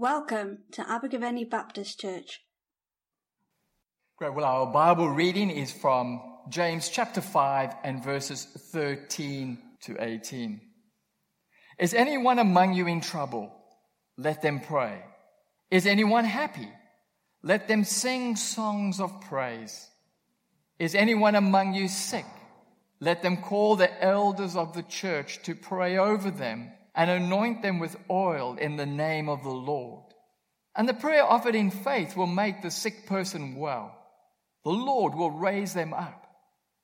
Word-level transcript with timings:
Welcome 0.00 0.58
to 0.74 0.88
Abergavenny 0.88 1.44
Baptist 1.44 1.98
Church. 1.98 2.42
Great. 4.16 4.32
Well, 4.32 4.44
our 4.44 4.72
Bible 4.72 5.10
reading 5.10 5.50
is 5.50 5.72
from 5.72 6.22
James 6.48 6.88
chapter 6.88 7.20
5 7.20 7.74
and 7.82 8.04
verses 8.04 8.44
13 8.44 9.58
to 9.82 9.96
18. 9.98 10.60
Is 11.80 11.94
anyone 11.94 12.38
among 12.38 12.74
you 12.74 12.86
in 12.86 13.00
trouble? 13.00 13.52
Let 14.16 14.40
them 14.40 14.60
pray. 14.60 15.02
Is 15.68 15.84
anyone 15.84 16.26
happy? 16.26 16.68
Let 17.42 17.66
them 17.66 17.82
sing 17.82 18.36
songs 18.36 19.00
of 19.00 19.22
praise. 19.22 19.90
Is 20.78 20.94
anyone 20.94 21.34
among 21.34 21.74
you 21.74 21.88
sick? 21.88 22.26
Let 23.00 23.22
them 23.22 23.38
call 23.38 23.74
the 23.74 24.00
elders 24.00 24.54
of 24.54 24.74
the 24.74 24.84
church 24.84 25.42
to 25.42 25.56
pray 25.56 25.98
over 25.98 26.30
them 26.30 26.70
and 26.98 27.08
anoint 27.08 27.62
them 27.62 27.78
with 27.78 27.96
oil 28.10 28.56
in 28.60 28.76
the 28.76 28.84
name 28.84 29.28
of 29.28 29.44
the 29.44 29.48
Lord. 29.48 30.02
And 30.74 30.88
the 30.88 30.94
prayer 30.94 31.24
offered 31.24 31.54
in 31.54 31.70
faith 31.70 32.16
will 32.16 32.26
make 32.26 32.60
the 32.60 32.72
sick 32.72 33.06
person 33.06 33.54
well. 33.54 33.96
The 34.64 34.70
Lord 34.72 35.14
will 35.14 35.30
raise 35.30 35.72
them 35.72 35.94
up. 35.94 36.26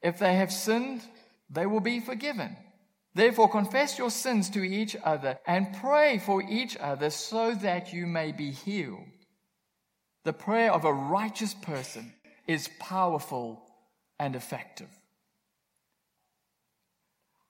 If 0.02 0.20
they 0.20 0.36
have 0.36 0.52
sinned, 0.52 1.02
they 1.50 1.66
will 1.66 1.80
be 1.80 1.98
forgiven. 1.98 2.56
Therefore, 3.16 3.48
confess 3.48 3.98
your 3.98 4.10
sins 4.10 4.50
to 4.50 4.62
each 4.62 4.96
other 5.02 5.38
and 5.48 5.76
pray 5.80 6.18
for 6.18 6.40
each 6.42 6.76
other 6.76 7.10
so 7.10 7.52
that 7.56 7.92
you 7.92 8.06
may 8.06 8.30
be 8.30 8.52
healed. 8.52 9.00
The 10.24 10.32
prayer 10.32 10.72
of 10.72 10.84
a 10.84 10.92
righteous 10.92 11.54
person 11.54 12.12
is 12.46 12.70
powerful 12.78 13.64
and 14.20 14.36
effective. 14.36 14.88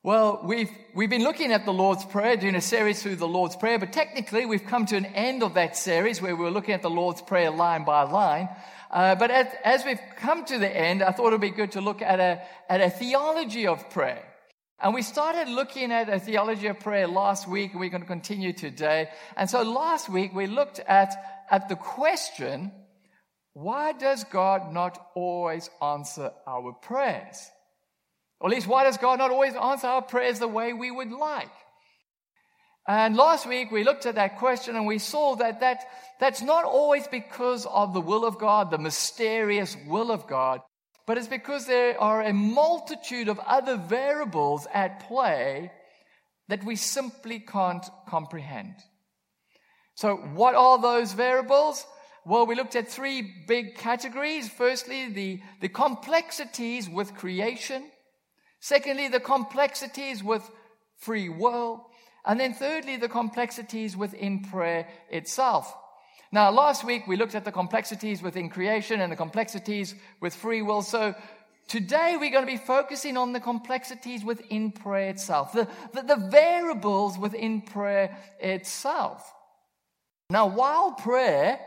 Well, 0.05 0.43
we've, 0.45 0.71
we've 0.93 1.09
been 1.09 1.25
looking 1.25 1.51
at 1.51 1.65
the 1.65 1.73
Lord's 1.73 2.05
Prayer, 2.05 2.37
doing 2.37 2.57
a 2.57 2.61
series 2.61 3.03
through 3.03 3.17
the 3.17 3.27
Lord's 3.27 3.57
Prayer, 3.57 3.79
but 3.79 3.95
technically 3.95 4.45
we've 4.45 4.67
come 4.67 4.85
to 4.85 4.97
an 4.99 5.07
end 5.07 5.43
of 5.43 5.55
that 5.55 5.79
series 5.79 6.21
where 6.21 6.37
we 6.37 6.45
were 6.45 6.51
looking 6.51 6.75
at 6.75 6.83
the 6.83 6.91
Lord's 6.91 7.23
Prayer 7.23 7.51
line 7.51 7.87
by 7.87 8.03
line. 8.03 8.51
Uh, 8.91 9.15
but 9.15 9.31
as, 9.31 9.47
as, 9.65 9.83
we've 9.87 10.03
come 10.19 10.45
to 10.45 10.59
the 10.59 10.69
end, 10.69 11.03
I 11.03 11.11
thought 11.11 11.29
it 11.29 11.31
would 11.31 11.41
be 11.41 11.49
good 11.49 11.73
to 11.73 11.81
look 11.81 12.03
at 12.03 12.21
a, 12.21 12.43
at 12.69 12.83
a 12.83 12.91
theology 12.91 13.67
of 13.67 13.89
prayer. 13.89 14.23
And 14.79 14.93
we 14.93 15.01
started 15.01 15.49
looking 15.49 15.91
at 15.91 16.11
a 16.11 16.21
theology 16.21 16.67
of 16.67 16.81
prayer 16.81 17.07
last 17.07 17.49
week, 17.49 17.71
and 17.71 17.81
we're 17.81 17.89
going 17.89 18.03
to 18.03 18.07
continue 18.07 18.53
today. 18.53 19.09
And 19.39 19.49
so 19.49 19.63
last 19.63 20.11
week 20.11 20.35
we 20.35 20.49
looked 20.49 20.81
at, 20.81 21.15
at 21.51 21.71
the 21.71 21.77
question, 21.77 22.73
why 23.55 23.93
does 23.93 24.25
God 24.25 24.71
not 24.71 24.99
always 25.15 25.71
answer 25.81 26.31
our 26.47 26.75
prayers? 26.75 27.51
Or 28.45 28.51
at 28.51 28.57
least, 28.57 28.67
why 28.67 28.85
does 28.85 28.99
God 28.99 29.21
not 29.21 29.31
always 29.31 29.55
answer 29.55 29.87
our 29.87 30.03
prayers 30.03 30.39
the 30.39 30.47
way 30.47 30.75
we 30.75 30.91
would 30.91 31.11
like? 31.11 31.49
And 32.87 33.17
last 33.17 33.47
week 33.47 33.71
we 33.71 33.85
looked 33.85 34.05
at 34.05 34.17
that 34.17 34.37
question 34.39 34.77
and 34.77 34.87
we 34.87 34.99
saw 34.99 35.35
that, 35.37 35.61
that 35.61 35.87
that's 36.21 36.43
not 36.43 36.67
always 36.67 37.09
because 37.09 37.65
of 37.65 37.95
the 37.95 38.03
will 38.03 38.27
of 38.27 38.39
God, 38.39 38.71
the 38.71 38.77
mysterious 38.77 39.79
will 39.89 40.11
of 40.11 40.27
God, 40.27 40.61
but 41.07 41.17
it's 41.17 41.27
because 41.27 41.65
there 41.65 41.99
are 41.99 42.21
a 42.21 42.35
multitude 42.35 43.29
of 43.29 43.39
other 43.39 43.79
variables 43.79 44.67
at 44.75 45.09
play 45.09 45.73
that 46.49 46.65
we 46.65 46.77
simply 46.77 47.39
can't 47.41 47.87
comprehend. 48.07 48.75
So, 49.95 50.17
what 50.17 50.55
are 50.55 50.79
those 50.79 51.15
variables? 51.15 51.87
Well, 52.27 52.45
we 52.45 52.57
looked 52.57 52.77
at 52.77 52.89
three 52.89 53.23
big 53.49 53.77
categories. 53.77 54.51
Firstly, 54.51 55.09
the, 55.09 55.41
the 55.63 55.71
complexities 55.71 56.91
with 56.91 57.15
creation. 57.15 57.85
Secondly, 58.65 59.09
the 59.09 59.21
complexities 59.21 60.25
with 60.25 60.51
free 60.97 61.29
will. 61.29 61.87
And 62.25 62.41
then 62.41 62.55
thirdly, 62.55 62.97
the 62.97 63.11
complexities 63.11 63.95
within 63.95 64.41
prayer 64.43 64.89
itself. 65.11 65.77
Now, 66.33 66.51
last 66.51 66.83
week 66.83 67.07
we 67.07 67.19
looked 67.19 67.35
at 67.35 67.45
the 67.45 67.53
complexities 67.53 68.23
within 68.23 68.49
creation 68.49 69.03
and 69.03 69.13
the 69.13 69.17
complexities 69.17 69.95
with 70.23 70.35
free 70.35 70.63
will. 70.63 70.81
So 70.81 71.15
today 71.69 72.17
we're 72.19 72.31
going 72.31 72.47
to 72.47 72.51
be 72.51 72.57
focusing 72.57 73.19
on 73.19 73.35
the 73.35 73.39
complexities 73.39 74.25
within 74.25 74.73
prayer 74.73 75.11
itself, 75.11 75.53
the, 75.53 75.69
the, 75.93 76.01
the 76.01 76.29
variables 76.31 77.19
within 77.19 77.61
prayer 77.61 78.17
itself. 78.41 79.31
Now, 80.31 80.47
while 80.47 80.93
prayer 80.93 81.61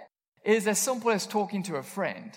is 0.44 0.66
as 0.66 0.80
simple 0.80 1.12
as 1.12 1.28
talking 1.28 1.62
to 1.64 1.76
a 1.76 1.84
friend, 1.84 2.32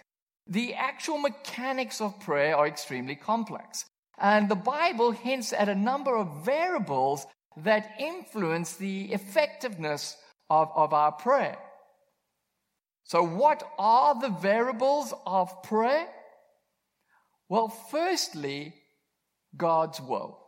the 0.46 0.74
actual 0.74 1.16
mechanics 1.16 2.02
of 2.02 2.20
prayer 2.20 2.54
are 2.54 2.66
extremely 2.66 3.16
complex. 3.16 3.86
And 4.20 4.48
the 4.48 4.54
Bible 4.54 5.12
hints 5.12 5.52
at 5.52 5.68
a 5.68 5.74
number 5.74 6.14
of 6.14 6.44
variables 6.44 7.26
that 7.56 7.94
influence 7.98 8.76
the 8.76 9.12
effectiveness 9.12 10.16
of, 10.48 10.70
of 10.74 10.92
our 10.92 11.12
prayer. 11.12 11.58
So, 13.04 13.24
what 13.24 13.62
are 13.78 14.20
the 14.20 14.28
variables 14.28 15.12
of 15.26 15.62
prayer? 15.62 16.06
Well, 17.48 17.68
firstly, 17.68 18.74
God's 19.56 20.00
will. 20.00 20.38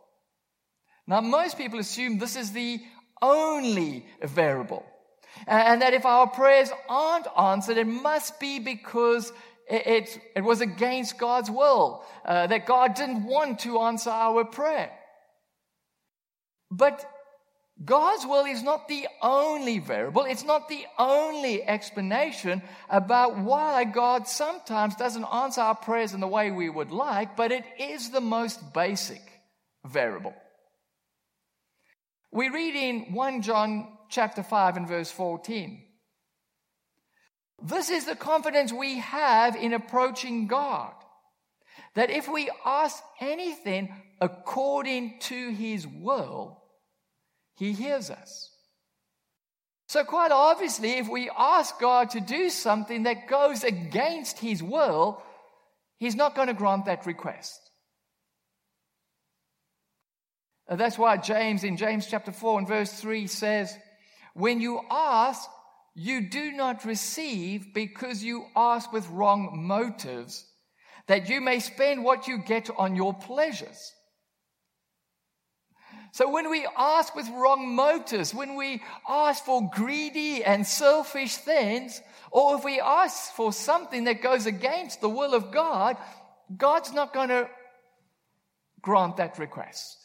Now, 1.07 1.19
most 1.19 1.57
people 1.57 1.79
assume 1.79 2.17
this 2.17 2.37
is 2.37 2.51
the 2.51 2.79
only 3.21 4.05
variable. 4.21 4.85
And 5.47 5.81
that 5.81 5.93
if 5.93 6.05
our 6.05 6.27
prayers 6.27 6.71
aren't 6.87 7.27
answered, 7.37 7.77
it 7.77 7.87
must 7.87 8.39
be 8.39 8.59
because 8.59 9.33
it, 9.69 10.19
it, 10.35 10.41
was 10.43 10.61
against 10.61 11.17
God's 11.17 11.49
will, 11.49 12.03
uh, 12.25 12.47
that 12.47 12.65
God 12.65 12.95
didn't 12.95 13.23
want 13.25 13.59
to 13.59 13.79
answer 13.79 14.09
our 14.09 14.43
prayer. 14.45 14.91
But 16.69 17.05
God's 17.83 18.25
will 18.25 18.45
is 18.45 18.61
not 18.61 18.87
the 18.87 19.07
only 19.21 19.79
variable. 19.79 20.23
It's 20.23 20.43
not 20.43 20.69
the 20.69 20.85
only 20.97 21.63
explanation 21.63 22.61
about 22.89 23.37
why 23.37 23.83
God 23.83 24.27
sometimes 24.27 24.95
doesn't 24.95 25.25
answer 25.25 25.61
our 25.61 25.75
prayers 25.75 26.13
in 26.13 26.19
the 26.19 26.27
way 26.27 26.51
we 26.51 26.69
would 26.69 26.91
like, 26.91 27.35
but 27.35 27.51
it 27.51 27.65
is 27.79 28.09
the 28.09 28.21
most 28.21 28.73
basic 28.73 29.21
variable. 29.85 30.33
We 32.31 32.49
read 32.49 32.75
in 32.75 33.13
1 33.13 33.41
John 33.41 33.87
chapter 34.09 34.43
5 34.43 34.77
and 34.77 34.87
verse 34.87 35.11
14. 35.11 35.83
This 37.63 37.89
is 37.89 38.05
the 38.05 38.15
confidence 38.15 38.73
we 38.73 38.99
have 38.99 39.55
in 39.55 39.73
approaching 39.73 40.47
God. 40.47 40.93
That 41.95 42.09
if 42.09 42.27
we 42.27 42.49
ask 42.65 43.01
anything 43.21 43.93
according 44.19 45.19
to 45.21 45.49
His 45.51 45.87
will, 45.87 46.61
He 47.55 47.71
hears 47.71 48.09
us. 48.09 48.49
So, 49.87 50.03
quite 50.03 50.31
obviously, 50.31 50.93
if 50.93 51.07
we 51.07 51.29
ask 51.37 51.79
God 51.79 52.09
to 52.11 52.19
do 52.19 52.49
something 52.49 53.03
that 53.03 53.27
goes 53.27 53.63
against 53.63 54.39
His 54.39 54.61
will, 54.61 55.21
He's 55.99 56.15
not 56.15 56.35
going 56.35 56.47
to 56.47 56.53
grant 56.53 56.85
that 56.85 57.05
request. 57.05 57.59
That's 60.67 60.97
why 60.97 61.17
James, 61.17 61.63
in 61.63 61.77
James 61.77 62.07
chapter 62.07 62.31
4 62.31 62.59
and 62.59 62.67
verse 62.67 62.91
3, 62.93 63.27
says, 63.27 63.77
When 64.33 64.59
you 64.59 64.81
ask, 64.89 65.47
you 65.95 66.29
do 66.29 66.51
not 66.51 66.85
receive 66.85 67.73
because 67.73 68.23
you 68.23 68.45
ask 68.55 68.91
with 68.91 69.07
wrong 69.09 69.65
motives, 69.67 70.45
that 71.07 71.29
you 71.29 71.41
may 71.41 71.59
spend 71.59 72.03
what 72.03 72.27
you 72.27 72.39
get 72.39 72.69
on 72.77 72.95
your 72.95 73.13
pleasures. 73.13 73.93
So 76.13 76.29
when 76.29 76.49
we 76.49 76.67
ask 76.77 77.15
with 77.15 77.27
wrong 77.29 77.75
motives, 77.75 78.33
when 78.33 78.55
we 78.55 78.81
ask 79.09 79.45
for 79.45 79.69
greedy 79.73 80.43
and 80.43 80.65
selfish 80.65 81.35
things, 81.37 82.01
or 82.31 82.55
if 82.55 82.63
we 82.63 82.79
ask 82.79 83.33
for 83.33 83.51
something 83.51 84.03
that 84.05 84.21
goes 84.21 84.45
against 84.45 85.01
the 85.01 85.09
will 85.09 85.33
of 85.33 85.51
God, 85.51 85.97
God's 86.55 86.93
not 86.93 87.13
going 87.13 87.29
to 87.29 87.49
grant 88.81 89.17
that 89.17 89.39
request. 89.39 89.97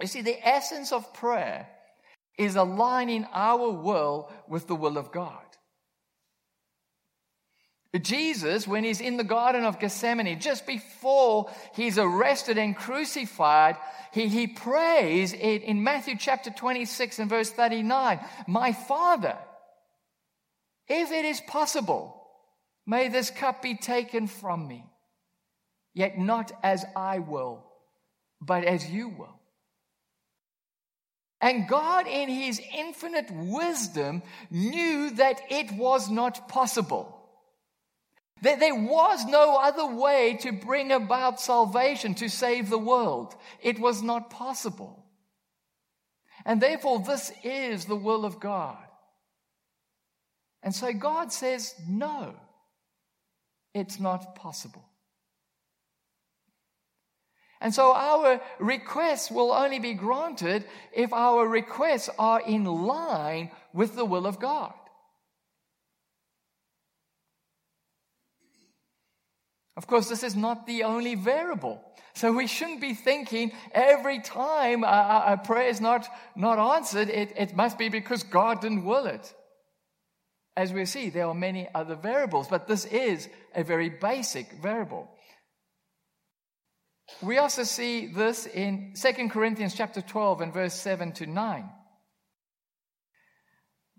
You 0.00 0.06
see, 0.06 0.22
the 0.22 0.46
essence 0.46 0.92
of 0.92 1.12
prayer 1.12 1.68
is 2.38 2.56
aligning 2.56 3.26
our 3.32 3.70
will 3.70 4.30
with 4.48 4.66
the 4.66 4.76
will 4.76 4.96
of 4.96 5.12
God. 5.12 5.38
Jesus, 7.98 8.68
when 8.68 8.84
he's 8.84 9.00
in 9.00 9.16
the 9.16 9.24
Garden 9.24 9.64
of 9.64 9.80
Gethsemane, 9.80 10.38
just 10.38 10.64
before 10.64 11.50
he's 11.74 11.98
arrested 11.98 12.56
and 12.56 12.76
crucified, 12.76 13.76
he, 14.12 14.28
he 14.28 14.46
prays 14.46 15.32
in, 15.32 15.62
in 15.62 15.82
Matthew 15.82 16.14
chapter 16.16 16.50
26 16.50 17.18
and 17.18 17.28
verse 17.28 17.50
39 17.50 18.20
My 18.46 18.72
Father, 18.72 19.36
if 20.88 21.10
it 21.10 21.24
is 21.24 21.40
possible, 21.40 22.28
may 22.86 23.08
this 23.08 23.30
cup 23.30 23.60
be 23.60 23.74
taken 23.74 24.28
from 24.28 24.68
me, 24.68 24.84
yet 25.92 26.16
not 26.16 26.52
as 26.62 26.84
I 26.94 27.18
will, 27.18 27.64
but 28.40 28.64
as 28.64 28.88
you 28.88 29.08
will. 29.08 29.39
And 31.40 31.66
God, 31.68 32.06
in 32.06 32.28
his 32.28 32.60
infinite 32.76 33.30
wisdom, 33.30 34.22
knew 34.50 35.10
that 35.12 35.40
it 35.50 35.72
was 35.72 36.10
not 36.10 36.48
possible. 36.48 37.16
That 38.42 38.60
there 38.60 38.74
was 38.74 39.24
no 39.24 39.56
other 39.56 39.86
way 39.86 40.36
to 40.42 40.52
bring 40.52 40.92
about 40.92 41.40
salvation, 41.40 42.14
to 42.16 42.28
save 42.28 42.68
the 42.68 42.78
world. 42.78 43.34
It 43.62 43.78
was 43.78 44.02
not 44.02 44.30
possible. 44.30 45.04
And 46.44 46.60
therefore, 46.60 47.00
this 47.00 47.32
is 47.42 47.86
the 47.86 47.96
will 47.96 48.24
of 48.24 48.40
God. 48.40 48.78
And 50.62 50.74
so 50.74 50.92
God 50.92 51.32
says, 51.32 51.74
no, 51.88 52.34
it's 53.72 53.98
not 53.98 54.34
possible. 54.34 54.89
And 57.60 57.74
so 57.74 57.92
our 57.94 58.40
requests 58.58 59.30
will 59.30 59.52
only 59.52 59.78
be 59.78 59.92
granted 59.92 60.64
if 60.92 61.12
our 61.12 61.46
requests 61.46 62.08
are 62.18 62.40
in 62.40 62.64
line 62.64 63.50
with 63.74 63.96
the 63.96 64.04
will 64.04 64.26
of 64.26 64.40
God. 64.40 64.72
Of 69.76 69.86
course, 69.86 70.08
this 70.08 70.22
is 70.22 70.36
not 70.36 70.66
the 70.66 70.84
only 70.84 71.14
variable. 71.14 71.82
So 72.14 72.32
we 72.32 72.46
shouldn't 72.46 72.80
be 72.80 72.94
thinking 72.94 73.52
every 73.72 74.20
time 74.20 74.84
a, 74.84 75.40
prayer 75.42 75.68
is 75.68 75.80
not, 75.80 76.06
not 76.36 76.58
answered, 76.76 77.08
it, 77.08 77.32
it 77.36 77.56
must 77.56 77.78
be 77.78 77.88
because 77.88 78.22
God 78.22 78.60
didn't 78.60 78.84
will 78.84 79.06
it. 79.06 79.32
As 80.56 80.72
we 80.72 80.84
see, 80.84 81.10
there 81.10 81.26
are 81.26 81.34
many 81.34 81.68
other 81.74 81.94
variables, 81.94 82.48
but 82.48 82.66
this 82.66 82.84
is 82.84 83.28
a 83.54 83.64
very 83.64 83.88
basic 83.88 84.50
variable. 84.52 85.08
We 87.22 87.38
also 87.38 87.64
see 87.64 88.06
this 88.06 88.46
in 88.46 88.94
2 88.94 89.28
Corinthians 89.28 89.74
chapter 89.74 90.00
12 90.00 90.40
and 90.40 90.54
verse 90.54 90.74
7 90.74 91.12
to 91.12 91.26
9. 91.26 91.70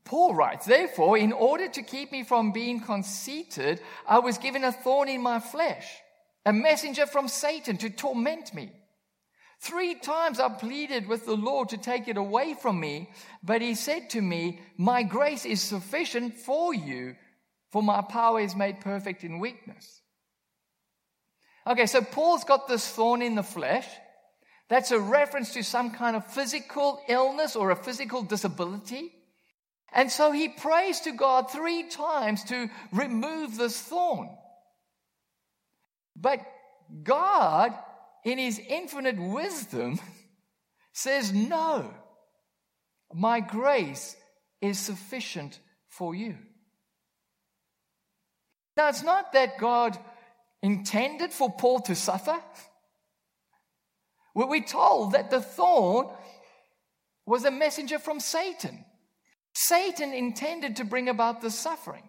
Paul 0.04 0.34
writes, 0.34 0.66
Therefore, 0.66 1.18
in 1.18 1.32
order 1.32 1.68
to 1.70 1.84
keep 1.84 2.12
me 2.12 2.24
from 2.24 2.52
being 2.52 2.80
conceited, 2.80 3.82
I 4.08 4.20
was 4.20 4.38
given 4.38 4.64
a 4.64 4.72
thorn 4.72 5.10
in 5.10 5.22
my 5.22 5.40
flesh, 5.40 5.88
a 6.46 6.52
messenger 6.52 7.06
from 7.06 7.28
Satan 7.28 7.78
to 7.78 7.90
torment 7.90 8.54
me. 8.54 8.72
Three 9.60 9.94
times 9.94 10.40
I 10.40 10.50
pleaded 10.50 11.08
with 11.08 11.28
the 11.28 11.36
Lord 11.38 11.70
to 11.70 11.78
take 11.78 12.08
it 12.08 12.18
away 12.18 12.56
from 12.56 12.80
me, 12.80 13.12
but 13.44 13.62
he 13.62 13.76
said 13.76 14.10
to 14.12 14.22
me, 14.22 14.60
My 14.76 15.04
grace 15.04 15.46
is 15.46 15.62
sufficient 15.62 16.36
for 16.36 16.74
you, 16.74 17.16
for 17.70 17.84
my 17.84 18.02
power 18.02 18.40
is 18.40 18.56
made 18.56 18.82
perfect 18.82 19.24
in 19.24 19.40
weakness. 19.40 20.01
Okay, 21.68 21.86
so 21.86 22.02
Paul's 22.02 22.44
got 22.44 22.68
this 22.68 22.88
thorn 22.88 23.22
in 23.22 23.36
the 23.36 23.44
flesh. 23.44 23.88
That's 24.70 24.92
a 24.92 25.00
reference 25.00 25.54
to 25.54 25.64
some 25.64 25.92
kind 25.92 26.16
of 26.16 26.26
physical 26.26 27.02
illness 27.08 27.56
or 27.56 27.72
a 27.72 27.76
physical 27.76 28.24
disability. 28.24 29.12
And 29.94 30.10
so 30.10 30.32
he 30.32 30.48
prays 30.48 31.02
to 31.02 31.12
God 31.12 31.52
three 31.52 31.84
times 31.84 32.46
to 32.46 32.70
remove 32.94 33.58
this 33.58 33.80
thorn. 33.80 34.30
But 36.16 36.40
God, 37.04 37.74
in 38.24 38.38
his 38.38 38.60
infinite 38.60 39.20
wisdom, 39.20 40.00
says, 40.94 41.34
No, 41.34 41.94
my 43.14 43.40
grace 43.40 44.16
is 44.62 44.80
sufficient 44.80 45.60
for 45.90 46.16
you. 46.16 46.38
Now, 48.78 48.88
it's 48.88 49.04
not 49.04 49.34
that 49.34 49.58
God 49.58 49.98
intended 50.62 51.34
for 51.34 51.52
Paul 51.52 51.80
to 51.82 51.96
suffer. 51.96 52.38
Were 54.34 54.48
We're 54.48 54.64
told 54.64 55.14
that 55.14 55.30
the 55.30 55.42
thorn 55.42 56.08
was 57.26 57.46
a 57.46 57.52
messenger 57.52 58.00
from 58.00 58.20
Satan. 58.20 58.86
Satan 59.54 60.14
intended 60.14 60.78
to 60.78 60.86
bring 60.86 61.10
about 61.10 61.42
the 61.42 61.52
suffering. 61.52 62.04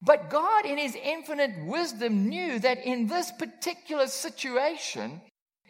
But 0.00 0.30
God, 0.30 0.64
in 0.64 0.78
His 0.78 0.96
infinite 0.96 1.64
wisdom, 1.64 2.28
knew 2.28 2.58
that 2.60 2.84
in 2.84 3.06
this 3.06 3.30
particular 3.32 4.06
situation, 4.06 5.20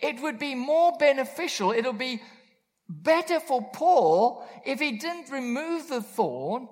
it 0.00 0.20
would 0.20 0.38
be 0.38 0.54
more 0.54 0.92
beneficial, 0.98 1.70
it'll 1.70 1.92
be 1.92 2.20
better 2.88 3.40
for 3.40 3.62
Paul 3.72 4.44
if 4.66 4.80
he 4.80 4.98
didn't 4.98 5.30
remove 5.30 5.88
the 5.88 6.02
thorn 6.02 6.68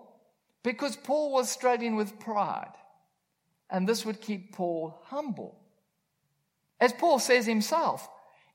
because 0.63 0.97
Paul 0.97 1.33
was 1.33 1.51
struggling 1.51 1.97
with 1.97 2.19
pride. 2.21 2.75
And 3.71 3.89
this 3.89 4.05
would 4.05 4.21
keep 4.21 4.55
Paul 4.55 5.01
humble. 5.05 5.59
As 6.81 6.93
Paul 6.93 7.19
says 7.19 7.47
himself, 7.47 8.09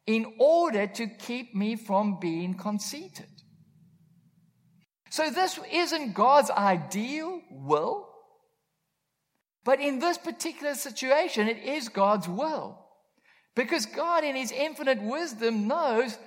in 0.06 0.34
order 0.40 0.88
to 0.88 1.08
keep 1.08 1.56
me 1.56 1.76
from 1.76 2.20
being 2.20 2.54
conceited. 2.54 3.28
So 5.10 5.30
this 5.30 5.60
isn't 5.72 6.14
God's 6.14 6.52
ideal 6.52 7.42
will. 7.50 8.10
But 9.64 9.80
in 9.80 10.00
this 10.00 10.18
particular 10.18 10.76
situation, 10.76 11.48
it 11.48 11.58
is 11.58 11.90
God's 11.90 12.28
will. 12.28 12.86
Because 13.56 13.86
God, 13.86 14.24
in 14.24 14.36
His 14.36 14.52
infinite 14.52 15.02
wisdom, 15.02 15.68
knows 15.68 16.18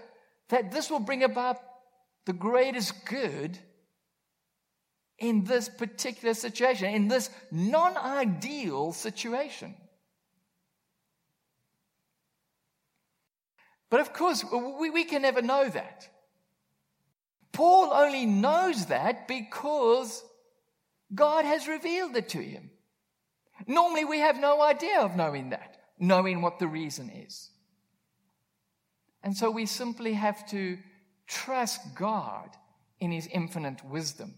that 0.48 0.72
this 0.72 0.90
will 0.90 1.00
bring 1.00 1.22
about 1.22 1.58
the 2.24 2.32
greatest 2.32 3.04
good 3.04 3.58
in 5.18 5.44
this 5.44 5.68
particular 5.68 6.34
situation, 6.34 6.94
in 6.94 7.08
this 7.08 7.30
non 7.50 7.96
ideal 7.96 8.92
situation. 8.92 9.74
But 13.90 14.00
of 14.00 14.12
course, 14.12 14.44
we, 14.52 14.90
we 14.90 15.04
can 15.04 15.22
never 15.22 15.42
know 15.42 15.68
that. 15.68 16.08
Paul 17.52 17.92
only 17.92 18.26
knows 18.26 18.86
that 18.86 19.26
because 19.26 20.22
God 21.14 21.44
has 21.44 21.66
revealed 21.66 22.14
it 22.16 22.28
to 22.30 22.38
him. 22.38 22.70
Normally, 23.66 24.04
we 24.04 24.20
have 24.20 24.38
no 24.38 24.62
idea 24.62 25.00
of 25.00 25.16
knowing 25.16 25.50
that, 25.50 25.78
knowing 25.98 26.42
what 26.42 26.58
the 26.58 26.68
reason 26.68 27.10
is. 27.10 27.50
And 29.22 29.36
so 29.36 29.50
we 29.50 29.66
simply 29.66 30.12
have 30.12 30.46
to 30.50 30.78
trust 31.26 31.80
God 31.94 32.50
in 33.00 33.10
his 33.10 33.26
infinite 33.26 33.84
wisdom. 33.84 34.34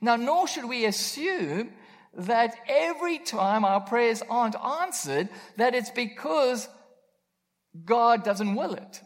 Now, 0.00 0.16
nor 0.16 0.46
should 0.46 0.64
we 0.64 0.84
assume 0.84 1.70
that 2.14 2.54
every 2.68 3.18
time 3.18 3.64
our 3.64 3.80
prayers 3.80 4.22
aren't 4.28 4.56
answered, 4.56 5.28
that 5.56 5.74
it's 5.74 5.90
because 5.90 6.68
God 7.84 8.24
doesn't 8.24 8.54
will 8.54 8.74
it 8.74 9.02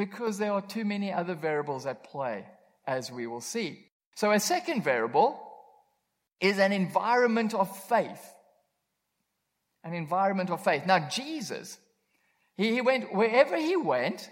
because 0.00 0.38
there 0.38 0.52
are 0.52 0.62
too 0.62 0.86
many 0.86 1.12
other 1.12 1.34
variables 1.34 1.84
at 1.84 2.04
play, 2.04 2.46
as 2.86 3.12
we 3.12 3.26
will 3.26 3.42
see. 3.42 3.84
So, 4.14 4.30
a 4.32 4.40
second 4.40 4.82
variable 4.82 5.38
is 6.40 6.58
an 6.58 6.72
environment 6.72 7.52
of 7.52 7.68
faith. 7.84 8.34
An 9.84 9.92
environment 9.92 10.48
of 10.48 10.64
faith. 10.64 10.86
Now, 10.86 11.06
Jesus, 11.10 11.78
he, 12.56 12.80
went 12.80 13.14
wherever 13.14 13.58
he 13.58 13.76
went, 13.76 14.30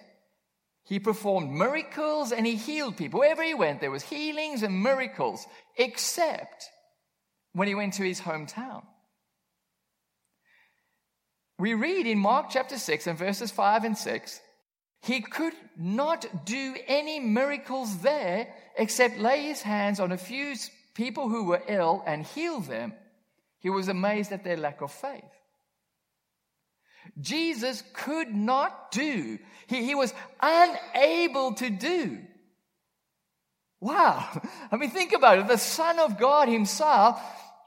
he 0.88 0.99
performed 0.99 1.50
miracles 1.50 2.33
and 2.33 2.47
he 2.47 2.57
healed 2.57 2.97
people. 2.97 3.21
Wherever 3.21 3.42
he 3.42 3.54
went, 3.54 3.80
there 3.80 3.90
was 3.90 4.02
healings 4.02 4.62
and 4.62 4.83
miracles, 4.83 5.47
except 5.76 6.71
when 7.52 7.68
he 7.68 7.75
went 7.75 7.95
to 7.95 8.02
his 8.02 8.21
hometown. 8.21 8.83
We 11.59 11.75
read 11.75 12.07
in 12.07 12.18
Mark 12.18 12.47
chapter 12.50 12.78
6 12.78 13.07
and 13.07 13.18
verses 13.18 13.50
5 13.50 13.85
and 13.85 13.99
6 13.99 14.40
he 15.02 15.21
could 15.21 15.54
not 15.76 16.45
do 16.45 16.75
any 16.87 17.21
miracles 17.21 17.99
there 17.99 18.49
except 18.76 19.18
lay 19.18 19.42
his 19.42 19.62
hands 19.62 20.00
on 20.00 20.12
a 20.12 20.18
few 20.18 20.54
people 20.95 21.28
who 21.28 21.45
were 21.45 21.62
ill 21.68 22.02
and 22.07 22.26
heal 22.26 22.61
them. 22.61 22.92
He 23.61 23.71
was 23.71 23.88
amazed 23.88 24.33
at 24.33 24.45
their 24.45 24.57
lack 24.57 24.80
of 24.80 24.92
faith. 24.92 25.23
Jesus 27.21 27.83
could 27.93 28.35
not 28.35 28.91
do, 28.91 29.38
he, 29.67 29.85
he 29.85 29.95
was 29.95 30.12
unable 30.41 31.55
to 31.55 31.71
do. 31.71 32.19
Wow. 33.81 34.27
I 34.73 34.77
mean, 34.77 34.91
think 34.91 35.12
about 35.12 35.38
it. 35.38 35.49
The 35.49 35.57
Son 35.57 35.99
of 35.99 36.19
God 36.19 36.49
Himself 36.49 37.21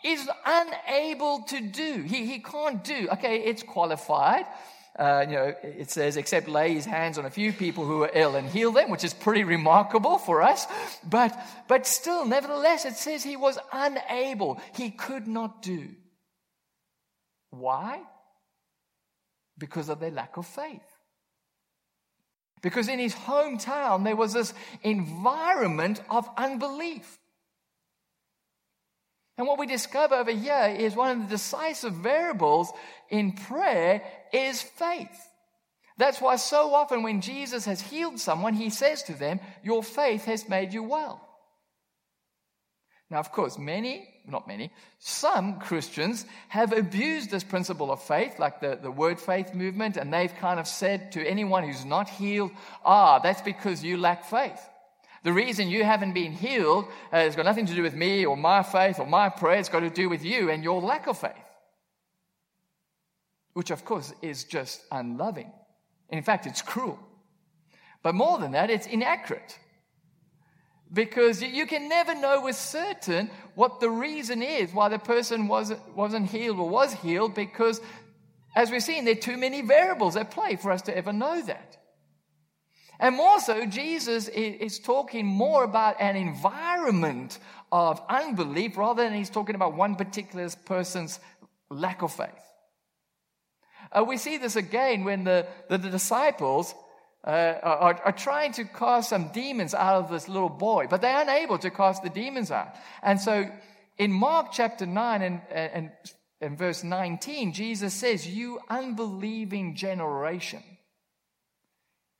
is 0.03 0.29
unable 0.45 1.43
to 1.43 1.61
do. 1.61 2.01
He, 2.01 2.25
he 2.25 2.39
can't 2.39 2.83
do. 2.83 3.07
Okay, 3.11 3.43
it's 3.43 3.63
qualified 3.63 4.45
uh, 4.97 5.25
you 5.27 5.35
know, 5.35 5.55
it 5.63 5.89
says, 5.89 6.17
except 6.17 6.47
lay 6.47 6.73
his 6.73 6.85
hands 6.85 7.17
on 7.17 7.25
a 7.25 7.29
few 7.29 7.53
people 7.53 7.85
who 7.85 8.03
are 8.03 8.11
ill 8.13 8.35
and 8.35 8.47
heal 8.47 8.71
them, 8.71 8.89
which 8.89 9.03
is 9.03 9.13
pretty 9.13 9.43
remarkable 9.43 10.17
for 10.17 10.41
us. 10.41 10.67
But, 11.03 11.37
but 11.67 11.87
still, 11.87 12.25
nevertheless, 12.25 12.85
it 12.85 12.95
says 12.95 13.23
he 13.23 13.37
was 13.37 13.57
unable. 13.71 14.61
He 14.75 14.91
could 14.91 15.27
not 15.27 15.61
do. 15.61 15.89
Why? 17.51 18.01
Because 19.61 19.89
of 19.89 19.99
their 19.99 20.09
lack 20.09 20.37
of 20.37 20.47
faith. 20.47 20.81
Because 22.63 22.87
in 22.87 22.97
his 22.97 23.13
hometown, 23.13 24.03
there 24.03 24.15
was 24.15 24.33
this 24.33 24.55
environment 24.81 26.01
of 26.09 26.27
unbelief. 26.35 27.19
And 29.37 29.47
what 29.47 29.59
we 29.59 29.67
discover 29.67 30.15
over 30.15 30.31
here 30.31 30.75
is 30.77 30.95
one 30.95 31.11
of 31.11 31.23
the 31.23 31.35
decisive 31.35 31.93
variables 31.93 32.71
in 33.09 33.33
prayer 33.33 34.01
is 34.33 34.63
faith. 34.63 35.27
That's 35.97 36.19
why 36.19 36.37
so 36.37 36.73
often 36.73 37.03
when 37.03 37.21
Jesus 37.21 37.65
has 37.65 37.81
healed 37.81 38.19
someone, 38.19 38.55
he 38.55 38.71
says 38.71 39.03
to 39.03 39.13
them, 39.13 39.39
Your 39.63 39.83
faith 39.83 40.25
has 40.25 40.49
made 40.49 40.73
you 40.73 40.81
well. 40.81 41.27
Now, 43.11 43.19
of 43.19 43.31
course, 43.31 43.59
many 43.59 44.10
not 44.27 44.47
many, 44.47 44.71
some 44.99 45.59
Christians 45.59 46.25
have 46.49 46.73
abused 46.73 47.31
this 47.31 47.43
principle 47.43 47.91
of 47.91 48.01
faith, 48.01 48.39
like 48.39 48.59
the, 48.59 48.77
the 48.81 48.91
word 48.91 49.19
faith 49.19 49.53
movement, 49.53 49.97
and 49.97 50.13
they've 50.13 50.33
kind 50.35 50.59
of 50.59 50.67
said 50.67 51.11
to 51.13 51.27
anyone 51.27 51.63
who's 51.63 51.85
not 51.85 52.09
healed, 52.09 52.51
ah, 52.85 53.19
that's 53.19 53.41
because 53.41 53.83
you 53.83 53.97
lack 53.97 54.25
faith. 54.25 54.61
The 55.23 55.33
reason 55.33 55.69
you 55.69 55.83
haven't 55.83 56.13
been 56.13 56.31
healed 56.31 56.85
uh, 57.11 57.17
has 57.17 57.35
got 57.35 57.45
nothing 57.45 57.67
to 57.67 57.75
do 57.75 57.83
with 57.83 57.93
me 57.93 58.25
or 58.25 58.35
my 58.35 58.63
faith 58.63 58.99
or 58.99 59.05
my 59.05 59.29
prayer. 59.29 59.59
It's 59.59 59.69
got 59.69 59.81
to 59.81 59.89
do 59.89 60.09
with 60.09 60.25
you 60.25 60.49
and 60.49 60.63
your 60.63 60.81
lack 60.81 61.07
of 61.07 61.17
faith. 61.17 61.31
Which, 63.53 63.69
of 63.69 63.85
course, 63.85 64.13
is 64.21 64.45
just 64.45 64.81
unloving. 64.91 65.51
In 66.09 66.23
fact, 66.23 66.47
it's 66.47 66.61
cruel. 66.61 66.97
But 68.01 68.15
more 68.15 68.39
than 68.39 68.53
that, 68.53 68.71
it's 68.71 68.87
inaccurate. 68.87 69.59
Because 70.93 71.41
you 71.41 71.65
can 71.65 71.87
never 71.87 72.13
know 72.13 72.41
with 72.41 72.57
certain 72.57 73.29
what 73.55 73.79
the 73.79 73.89
reason 73.89 74.41
is 74.41 74.73
why 74.73 74.89
the 74.89 74.99
person 74.99 75.47
wasn't, 75.47 75.95
wasn't 75.95 76.29
healed 76.29 76.59
or 76.59 76.67
was 76.67 76.93
healed, 76.93 77.33
because 77.33 77.79
as 78.55 78.69
we've 78.69 78.83
seen, 78.83 79.05
there 79.05 79.13
are 79.13 79.19
too 79.19 79.37
many 79.37 79.61
variables 79.61 80.17
at 80.17 80.31
play 80.31 80.57
for 80.57 80.71
us 80.71 80.81
to 80.83 80.97
ever 80.97 81.13
know 81.13 81.41
that. 81.43 81.77
And 82.99 83.15
more 83.15 83.39
so, 83.39 83.65
Jesus 83.65 84.27
is 84.27 84.79
talking 84.79 85.25
more 85.25 85.63
about 85.63 85.99
an 85.99 86.15
environment 86.15 87.39
of 87.71 88.01
unbelief 88.09 88.77
rather 88.77 89.03
than 89.03 89.13
he's 89.13 89.29
talking 89.29 89.55
about 89.55 89.75
one 89.75 89.95
particular 89.95 90.47
person's 90.65 91.19
lack 91.69 92.01
of 92.03 92.11
faith. 92.11 92.29
Uh, 93.91 94.03
we 94.03 94.17
see 94.17 94.37
this 94.37 94.55
again 94.55 95.03
when 95.03 95.23
the, 95.23 95.47
the, 95.69 95.77
the 95.77 95.89
disciples 95.89 96.75
uh, 97.23 97.55
are, 97.61 98.01
are, 98.03 98.11
trying 98.11 98.51
to 98.53 98.65
cast 98.65 99.09
some 99.09 99.29
demons 99.29 99.73
out 99.73 100.03
of 100.03 100.09
this 100.09 100.27
little 100.27 100.49
boy, 100.49 100.87
but 100.89 101.01
they're 101.01 101.21
unable 101.21 101.57
to 101.59 101.69
cast 101.69 102.01
the 102.01 102.09
demons 102.09 102.49
out. 102.49 102.73
And 103.03 103.19
so 103.21 103.47
in 103.97 104.11
Mark 104.11 104.47
chapter 104.51 104.87
9 104.87 105.21
and, 105.21 105.41
and, 105.51 105.91
and 106.41 106.57
verse 106.57 106.83
19, 106.83 107.53
Jesus 107.53 107.93
says, 107.93 108.27
You 108.27 108.59
unbelieving 108.69 109.75
generation. 109.75 110.63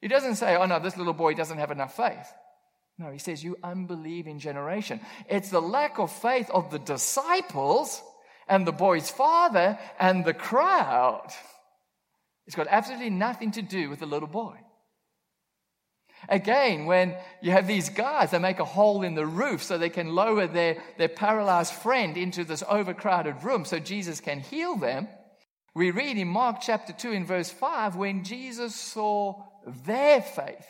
He 0.02 0.08
doesn't 0.08 0.36
say, 0.36 0.56
oh 0.56 0.66
no, 0.66 0.80
this 0.80 0.98
little 0.98 1.14
boy 1.14 1.36
doesn't 1.36 1.60
have 1.60 1.72
enough 1.72 1.96
faith. 1.96 2.34
No, 2.98 3.12
he 3.12 3.20
says, 3.20 3.44
you 3.44 3.58
unbelieving 3.64 4.40
generation. 4.40 5.00
It's 5.30 5.50
the 5.50 5.62
lack 5.62 6.00
of 6.00 6.12
faith 6.12 6.50
of 6.50 6.72
the 6.72 6.80
disciples 6.80 8.02
and 8.48 8.68
the 8.68 8.72
boy's 8.72 9.10
father 9.10 9.80
and 10.00 10.26
the 10.26 10.34
crowd. 10.34 11.28
It's 12.48 12.56
got 12.56 12.68
absolutely 12.70 13.12
nothing 13.12 13.52
to 13.52 13.62
do 13.62 13.90
with 13.90 14.00
the 14.00 14.06
little 14.06 14.28
boy. 14.28 14.58
Again, 16.30 16.86
when 16.86 17.16
you 17.42 17.52
have 17.52 17.68
these 17.68 17.90
guys, 17.90 18.32
they 18.32 18.40
make 18.40 18.60
a 18.60 18.66
hole 18.66 19.02
in 19.04 19.16
the 19.16 19.26
roof 19.26 19.64
so 19.64 19.78
they 19.78 19.90
can 19.90 20.14
lower 20.14 20.48
their, 20.48 20.78
their 20.98 21.10
paralyzed 21.10 21.74
friend 21.74 22.16
into 22.18 22.44
this 22.44 22.64
overcrowded 22.68 23.44
room 23.44 23.66
so 23.66 23.80
Jesus 23.80 24.20
can 24.20 24.40
heal 24.40 24.76
them. 24.76 25.08
We 25.74 25.92
read 25.92 26.18
in 26.18 26.28
Mark 26.28 26.58
chapter 26.62 26.94
2 26.94 27.12
in 27.12 27.26
verse 27.26 27.50
5 27.50 27.96
when 27.96 28.24
Jesus 28.24 28.76
saw 28.76 29.44
their 29.86 30.22
faith. 30.22 30.66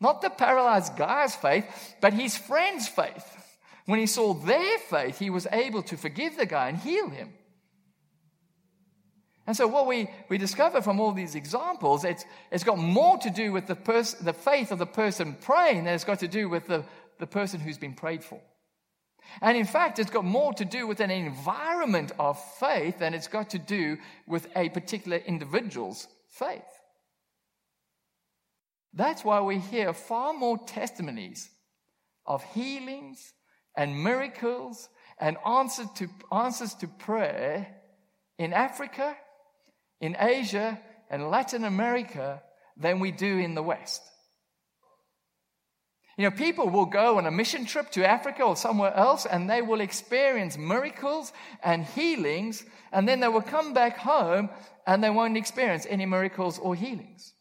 Not 0.00 0.22
the 0.22 0.30
paralyzed 0.30 0.96
guy's 0.96 1.34
faith, 1.34 1.96
but 2.00 2.12
his 2.12 2.36
friend's 2.36 2.88
faith. 2.88 3.34
When 3.86 3.98
he 3.98 4.06
saw 4.06 4.34
their 4.34 4.78
faith, 4.78 5.18
he 5.18 5.30
was 5.30 5.46
able 5.50 5.82
to 5.84 5.96
forgive 5.96 6.36
the 6.36 6.46
guy 6.46 6.68
and 6.68 6.78
heal 6.78 7.08
him. 7.08 7.32
And 9.48 9.56
so, 9.56 9.66
what 9.66 9.86
we, 9.86 10.10
we 10.28 10.36
discover 10.36 10.82
from 10.82 11.00
all 11.00 11.12
these 11.12 11.34
examples, 11.34 12.04
it's, 12.04 12.26
it's 12.52 12.64
got 12.64 12.76
more 12.76 13.16
to 13.16 13.30
do 13.30 13.50
with 13.50 13.66
the, 13.66 13.76
pers- 13.76 14.12
the 14.12 14.34
faith 14.34 14.72
of 14.72 14.78
the 14.78 14.84
person 14.84 15.38
praying 15.40 15.84
than 15.84 15.94
it's 15.94 16.04
got 16.04 16.18
to 16.18 16.28
do 16.28 16.50
with 16.50 16.66
the, 16.66 16.84
the 17.18 17.26
person 17.26 17.58
who's 17.58 17.78
been 17.78 17.94
prayed 17.94 18.22
for. 18.22 18.42
And 19.40 19.56
in 19.56 19.64
fact, 19.64 19.98
it's 19.98 20.10
got 20.10 20.26
more 20.26 20.52
to 20.52 20.66
do 20.66 20.86
with 20.86 21.00
an 21.00 21.10
environment 21.10 22.12
of 22.18 22.38
faith 22.58 22.98
than 22.98 23.14
it's 23.14 23.26
got 23.26 23.48
to 23.50 23.58
do 23.58 23.96
with 24.26 24.46
a 24.54 24.68
particular 24.68 25.16
individual's 25.16 26.08
faith. 26.28 26.60
That's 28.92 29.24
why 29.24 29.40
we 29.40 29.60
hear 29.60 29.94
far 29.94 30.34
more 30.34 30.58
testimonies 30.58 31.48
of 32.26 32.44
healings 32.52 33.32
and 33.74 34.04
miracles 34.04 34.90
and 35.18 35.38
answers 35.46 35.88
to, 35.94 36.08
answers 36.30 36.74
to 36.74 36.86
prayer 36.86 37.66
in 38.38 38.52
Africa, 38.52 39.16
in 40.00 40.16
Asia, 40.18 40.80
and 41.10 41.30
Latin 41.30 41.64
America 41.64 42.42
than 42.76 43.00
we 43.00 43.10
do 43.10 43.38
in 43.38 43.54
the 43.54 43.62
West. 43.62 44.02
You 46.16 46.24
know, 46.24 46.30
people 46.32 46.68
will 46.68 46.86
go 46.86 47.18
on 47.18 47.26
a 47.26 47.30
mission 47.30 47.64
trip 47.64 47.90
to 47.92 48.06
Africa 48.06 48.42
or 48.42 48.56
somewhere 48.56 48.92
else 48.92 49.24
and 49.24 49.48
they 49.48 49.62
will 49.62 49.80
experience 49.80 50.58
miracles 50.58 51.32
and 51.62 51.84
healings, 51.84 52.64
and 52.90 53.08
then 53.08 53.20
they 53.20 53.28
will 53.28 53.40
come 53.40 53.72
back 53.72 53.96
home 53.98 54.50
and 54.84 55.02
they 55.02 55.10
won't 55.10 55.36
experience 55.36 55.86
any 55.88 56.06
miracles 56.06 56.58
or 56.58 56.74
healings. 56.74 57.34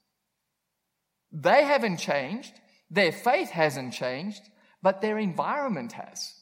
They 1.32 1.64
haven't 1.64 1.98
changed, 1.98 2.54
their 2.92 3.12
faith 3.12 3.50
hasn't 3.50 3.94
changed, 3.94 4.42
but 4.84 5.02
their 5.02 5.18
environment 5.18 5.94
has. 5.94 6.34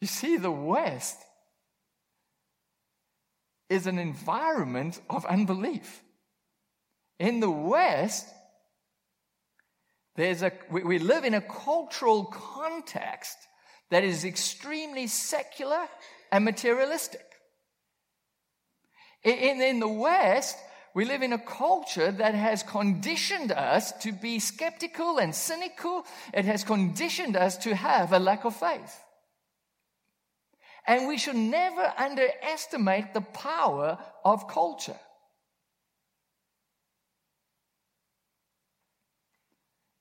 You 0.00 0.06
see, 0.06 0.38
the 0.38 0.50
West 0.50 1.18
is 3.68 3.86
an 3.86 3.98
environment 3.98 5.00
of 5.10 5.24
unbelief. 5.26 6.02
In 7.18 7.40
the 7.40 7.50
West, 7.50 8.26
there's 10.16 10.42
a, 10.42 10.52
we, 10.70 10.98
live 10.98 11.24
in 11.24 11.34
a 11.34 11.40
cultural 11.40 12.24
context 12.24 13.36
that 13.90 14.04
is 14.04 14.24
extremely 14.24 15.06
secular 15.06 15.86
and 16.32 16.44
materialistic. 16.44 17.24
In, 19.22 19.60
in 19.60 19.80
the 19.80 19.88
West, 19.88 20.56
we 20.94 21.04
live 21.04 21.22
in 21.22 21.32
a 21.32 21.38
culture 21.38 22.10
that 22.10 22.34
has 22.34 22.62
conditioned 22.62 23.52
us 23.52 23.92
to 24.02 24.12
be 24.12 24.38
skeptical 24.38 25.18
and 25.18 25.34
cynical. 25.34 26.04
It 26.32 26.44
has 26.44 26.64
conditioned 26.64 27.36
us 27.36 27.56
to 27.58 27.74
have 27.74 28.12
a 28.12 28.18
lack 28.18 28.44
of 28.44 28.56
faith. 28.56 28.98
And 30.88 31.06
we 31.06 31.18
should 31.18 31.36
never 31.36 31.92
underestimate 31.98 33.12
the 33.12 33.20
power 33.20 33.98
of 34.24 34.48
culture. 34.48 34.96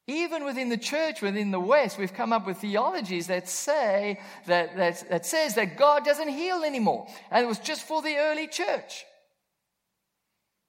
Even 0.07 0.45
within 0.45 0.69
the 0.69 0.77
church, 0.77 1.21
within 1.21 1.51
the 1.51 1.59
West, 1.59 1.97
we've 1.97 2.13
come 2.13 2.31
up 2.31 2.47
with 2.47 2.59
theologies 2.59 3.27
that 3.27 3.49
say 3.49 4.21
that, 4.45 4.77
that, 4.77 5.09
that 5.09 5.25
says 5.25 5.55
that 5.55 5.75
God 5.75 6.05
doesn't 6.05 6.29
heal 6.29 6.63
anymore. 6.63 7.05
And 7.29 7.43
it 7.43 7.47
was 7.47 7.59
just 7.59 7.85
for 7.85 8.01
the 8.01 8.15
early 8.15 8.47
church. 8.47 9.03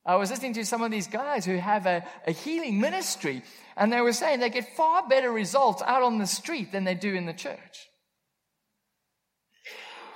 I 0.05 0.17
was 0.17 0.31
listening 0.31 0.55
to 0.55 0.67
some 0.67 0.83
of 0.83 0.91
these 0.91 1.07
guys 1.07 1.45
who 1.45 1.59
have 1.59 1.87
a, 1.87 2.05
a 2.27 2.33
healing 2.33 2.81
ministry, 2.81 3.45
and 3.77 3.93
they 3.93 4.01
were 4.01 4.13
saying 4.13 4.41
they 4.41 4.51
get 4.51 4.75
far 4.75 5.09
better 5.09 5.31
results 5.31 5.81
out 5.83 6.03
on 6.03 6.19
the 6.19 6.27
street 6.27 6.73
than 6.73 6.83
they 6.83 6.97
do 6.97 7.15
in 7.15 7.27
the 7.27 7.33
church. 7.33 7.89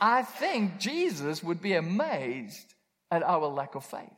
I 0.04 0.22
think 0.24 0.80
Jesus 0.80 1.44
would 1.44 1.62
be 1.62 1.74
amazed 1.74 2.74
at 3.08 3.22
our 3.22 3.46
lack 3.46 3.76
of 3.76 3.84
faith. 3.84 4.08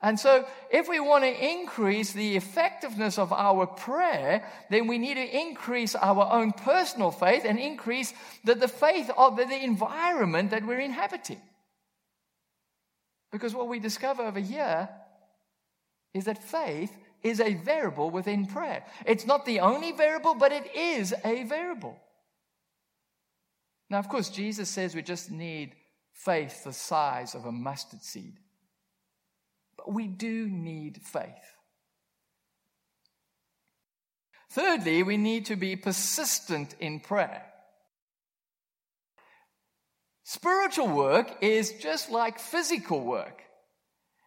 And 0.00 0.18
so, 0.18 0.44
if 0.70 0.88
we 0.88 0.98
want 0.98 1.22
to 1.22 1.50
increase 1.50 2.12
the 2.12 2.36
effectiveness 2.36 3.16
of 3.16 3.32
our 3.32 3.66
prayer, 3.66 4.44
then 4.70 4.88
we 4.88 4.98
need 4.98 5.14
to 5.14 5.40
increase 5.40 5.94
our 5.94 6.28
own 6.32 6.50
personal 6.52 7.12
faith 7.12 7.44
and 7.44 7.60
increase 7.60 8.12
the, 8.44 8.56
the 8.56 8.68
faith 8.68 9.10
of 9.16 9.36
the, 9.36 9.44
the 9.44 9.62
environment 9.62 10.50
that 10.50 10.66
we're 10.66 10.80
inhabiting. 10.80 11.40
Because 13.30 13.54
what 13.54 13.68
we 13.68 13.78
discover 13.78 14.24
over 14.24 14.40
here 14.40 14.88
is 16.12 16.24
that 16.24 16.42
faith 16.42 16.92
is 17.22 17.40
a 17.40 17.54
variable 17.54 18.10
within 18.10 18.46
prayer. 18.46 18.84
It's 19.06 19.26
not 19.26 19.44
the 19.44 19.60
only 19.60 19.92
variable, 19.92 20.34
but 20.34 20.52
it 20.52 20.74
is 20.74 21.14
a 21.24 21.44
variable. 21.44 21.98
Now, 23.90 23.98
of 23.98 24.08
course, 24.08 24.28
Jesus 24.28 24.68
says 24.68 24.94
we 24.94 25.02
just 25.02 25.30
need 25.30 25.74
faith 26.12 26.64
the 26.64 26.72
size 26.72 27.34
of 27.34 27.44
a 27.46 27.52
mustard 27.52 28.02
seed. 28.02 28.38
But 29.76 29.92
we 29.92 30.06
do 30.06 30.48
need 30.48 31.00
faith. 31.02 31.54
Thirdly, 34.50 35.02
we 35.02 35.16
need 35.16 35.46
to 35.46 35.56
be 35.56 35.76
persistent 35.76 36.74
in 36.80 37.00
prayer. 37.00 37.44
Spiritual 40.24 40.88
work 40.88 41.38
is 41.40 41.72
just 41.80 42.10
like 42.10 42.38
physical 42.38 43.00
work. 43.00 43.42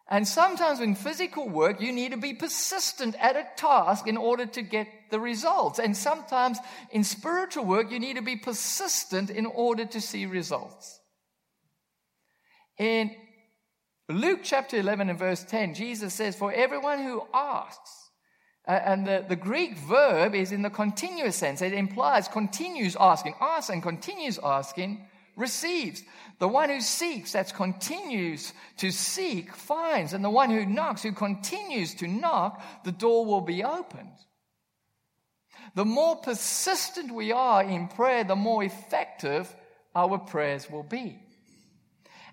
And 0.08 0.26
sometimes 0.26 0.80
in 0.80 0.94
physical 0.94 1.48
work, 1.48 1.80
you 1.80 1.92
need 1.92 2.12
to 2.12 2.18
be 2.18 2.34
persistent 2.34 3.14
at 3.18 3.36
a 3.36 3.46
task 3.56 4.06
in 4.06 4.16
order 4.16 4.46
to 4.46 4.62
get 4.62 4.86
the 5.10 5.20
results. 5.20 5.78
And 5.78 5.96
sometimes 5.96 6.58
in 6.90 7.04
spiritual 7.04 7.64
work, 7.64 7.90
you 7.90 7.98
need 7.98 8.16
to 8.16 8.22
be 8.22 8.36
persistent 8.36 9.30
in 9.30 9.46
order 9.46 9.84
to 9.86 10.00
see 10.00 10.26
results. 10.26 11.00
In 12.78 13.14
Luke 14.08 14.40
chapter 14.42 14.76
11 14.76 15.08
and 15.08 15.18
verse 15.18 15.44
10, 15.44 15.74
Jesus 15.74 16.12
says, 16.12 16.36
For 16.36 16.52
everyone 16.52 17.02
who 17.02 17.22
asks 17.32 18.02
Uh, 18.66 18.78
and 18.84 19.06
the, 19.06 19.24
the 19.28 19.36
Greek 19.36 19.76
verb 19.76 20.34
is 20.34 20.52
in 20.52 20.62
the 20.62 20.70
continuous 20.70 21.34
sense. 21.34 21.62
It 21.62 21.72
implies 21.72 22.28
continues 22.28 22.96
asking, 22.98 23.34
asks 23.40 23.70
and 23.70 23.82
continues 23.82 24.38
asking, 24.38 25.04
receives. 25.36 26.02
The 26.38 26.48
one 26.48 26.70
who 26.70 26.80
seeks, 26.80 27.32
that 27.32 27.54
continues 27.54 28.52
to 28.78 28.90
seek, 28.90 29.54
finds. 29.54 30.12
And 30.12 30.24
the 30.24 30.30
one 30.30 30.50
who 30.50 30.66
knocks, 30.66 31.02
who 31.02 31.12
continues 31.12 31.94
to 31.96 32.08
knock, 32.08 32.62
the 32.84 32.92
door 32.92 33.24
will 33.24 33.40
be 33.40 33.62
opened. 33.62 34.10
The 35.74 35.84
more 35.84 36.16
persistent 36.16 37.14
we 37.14 37.32
are 37.32 37.62
in 37.62 37.88
prayer, 37.88 38.24
the 38.24 38.36
more 38.36 38.62
effective 38.62 39.54
our 39.94 40.18
prayers 40.18 40.70
will 40.70 40.82
be. 40.82 41.18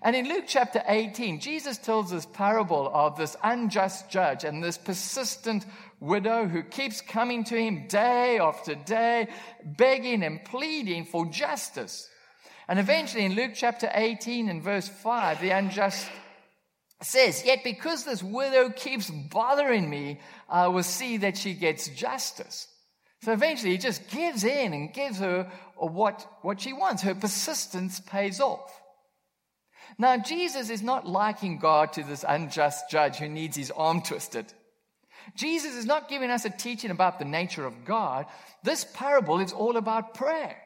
And 0.02 0.16
in 0.16 0.28
Luke 0.28 0.44
chapter 0.46 0.82
18, 0.86 1.40
Jesus 1.40 1.76
tells 1.76 2.10
this 2.10 2.24
parable 2.24 2.90
of 2.92 3.18
this 3.18 3.36
unjust 3.44 4.08
judge 4.10 4.44
and 4.44 4.62
this 4.64 4.78
persistent 4.78 5.66
widow 6.00 6.46
who 6.46 6.62
keeps 6.62 7.02
coming 7.02 7.44
to 7.44 7.56
him 7.56 7.86
day 7.86 8.38
after 8.38 8.74
day, 8.74 9.28
begging 9.62 10.22
and 10.22 10.42
pleading 10.44 11.04
for 11.04 11.26
justice. 11.26 12.08
And 12.70 12.78
eventually 12.78 13.24
in 13.24 13.34
Luke 13.34 13.50
chapter 13.56 13.90
18 13.92 14.48
and 14.48 14.62
verse 14.62 14.88
5, 14.88 15.40
the 15.40 15.50
unjust 15.50 16.08
says, 17.02 17.44
Yet 17.44 17.64
because 17.64 18.04
this 18.04 18.22
widow 18.22 18.70
keeps 18.70 19.10
bothering 19.10 19.90
me, 19.90 20.20
I 20.48 20.68
will 20.68 20.84
see 20.84 21.16
that 21.16 21.36
she 21.36 21.54
gets 21.54 21.88
justice. 21.88 22.68
So 23.22 23.32
eventually 23.32 23.72
he 23.72 23.78
just 23.78 24.08
gives 24.08 24.44
in 24.44 24.72
and 24.72 24.94
gives 24.94 25.18
her 25.18 25.50
what, 25.78 26.24
what 26.42 26.60
she 26.60 26.72
wants. 26.72 27.02
Her 27.02 27.16
persistence 27.16 27.98
pays 27.98 28.40
off. 28.40 28.70
Now, 29.98 30.18
Jesus 30.18 30.70
is 30.70 30.80
not 30.80 31.08
liking 31.08 31.58
God 31.58 31.94
to 31.94 32.04
this 32.04 32.24
unjust 32.26 32.88
judge 32.88 33.16
who 33.16 33.28
needs 33.28 33.56
his 33.56 33.72
arm 33.72 34.00
twisted. 34.00 34.46
Jesus 35.34 35.74
is 35.74 35.86
not 35.86 36.08
giving 36.08 36.30
us 36.30 36.44
a 36.44 36.50
teaching 36.50 36.92
about 36.92 37.18
the 37.18 37.24
nature 37.24 37.66
of 37.66 37.84
God. 37.84 38.26
This 38.62 38.86
parable 38.94 39.40
is 39.40 39.52
all 39.52 39.76
about 39.76 40.14
prayer. 40.14 40.56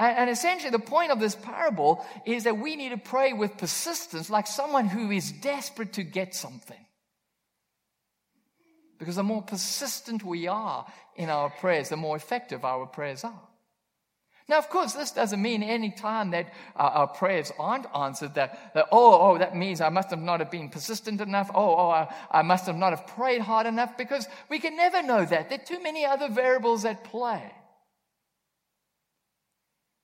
And, 0.00 0.30
essentially, 0.30 0.70
the 0.70 0.78
point 0.78 1.12
of 1.12 1.20
this 1.20 1.34
parable 1.34 2.06
is 2.24 2.44
that 2.44 2.56
we 2.56 2.74
need 2.74 2.88
to 2.88 2.96
pray 2.96 3.34
with 3.34 3.58
persistence 3.58 4.30
like 4.30 4.46
someone 4.46 4.86
who 4.86 5.10
is 5.10 5.30
desperate 5.30 5.92
to 5.94 6.02
get 6.02 6.34
something. 6.34 6.86
Because 8.98 9.16
the 9.16 9.22
more 9.22 9.42
persistent 9.42 10.24
we 10.24 10.46
are 10.46 10.86
in 11.16 11.28
our 11.28 11.50
prayers, 11.50 11.90
the 11.90 11.98
more 11.98 12.16
effective 12.16 12.64
our 12.64 12.86
prayers 12.86 13.24
are. 13.24 13.42
Now, 14.48 14.56
of 14.56 14.70
course, 14.70 14.94
this 14.94 15.10
doesn't 15.10 15.40
mean 15.40 15.62
any 15.62 15.90
time 15.90 16.30
that 16.30 16.46
uh, 16.74 16.90
our 16.94 17.06
prayers 17.06 17.52
aren't 17.58 17.86
answered 17.94 18.34
that, 18.34 18.72
that, 18.74 18.86
oh, 18.90 19.20
oh, 19.20 19.38
that 19.38 19.54
means 19.54 19.82
I 19.82 19.90
must 19.90 20.08
have 20.10 20.18
not 20.18 20.40
have 20.40 20.50
been 20.50 20.70
persistent 20.70 21.20
enough. 21.20 21.50
Oh, 21.54 21.76
oh, 21.76 21.90
I, 21.90 22.12
I 22.30 22.40
must 22.40 22.66
have 22.66 22.76
not 22.76 22.96
have 22.96 23.06
prayed 23.06 23.42
hard 23.42 23.66
enough 23.66 23.98
because 23.98 24.26
we 24.48 24.60
can 24.60 24.76
never 24.76 25.02
know 25.02 25.26
that. 25.26 25.50
There 25.50 25.58
are 25.60 25.64
too 25.64 25.82
many 25.82 26.06
other 26.06 26.30
variables 26.30 26.86
at 26.86 27.04
play. 27.04 27.52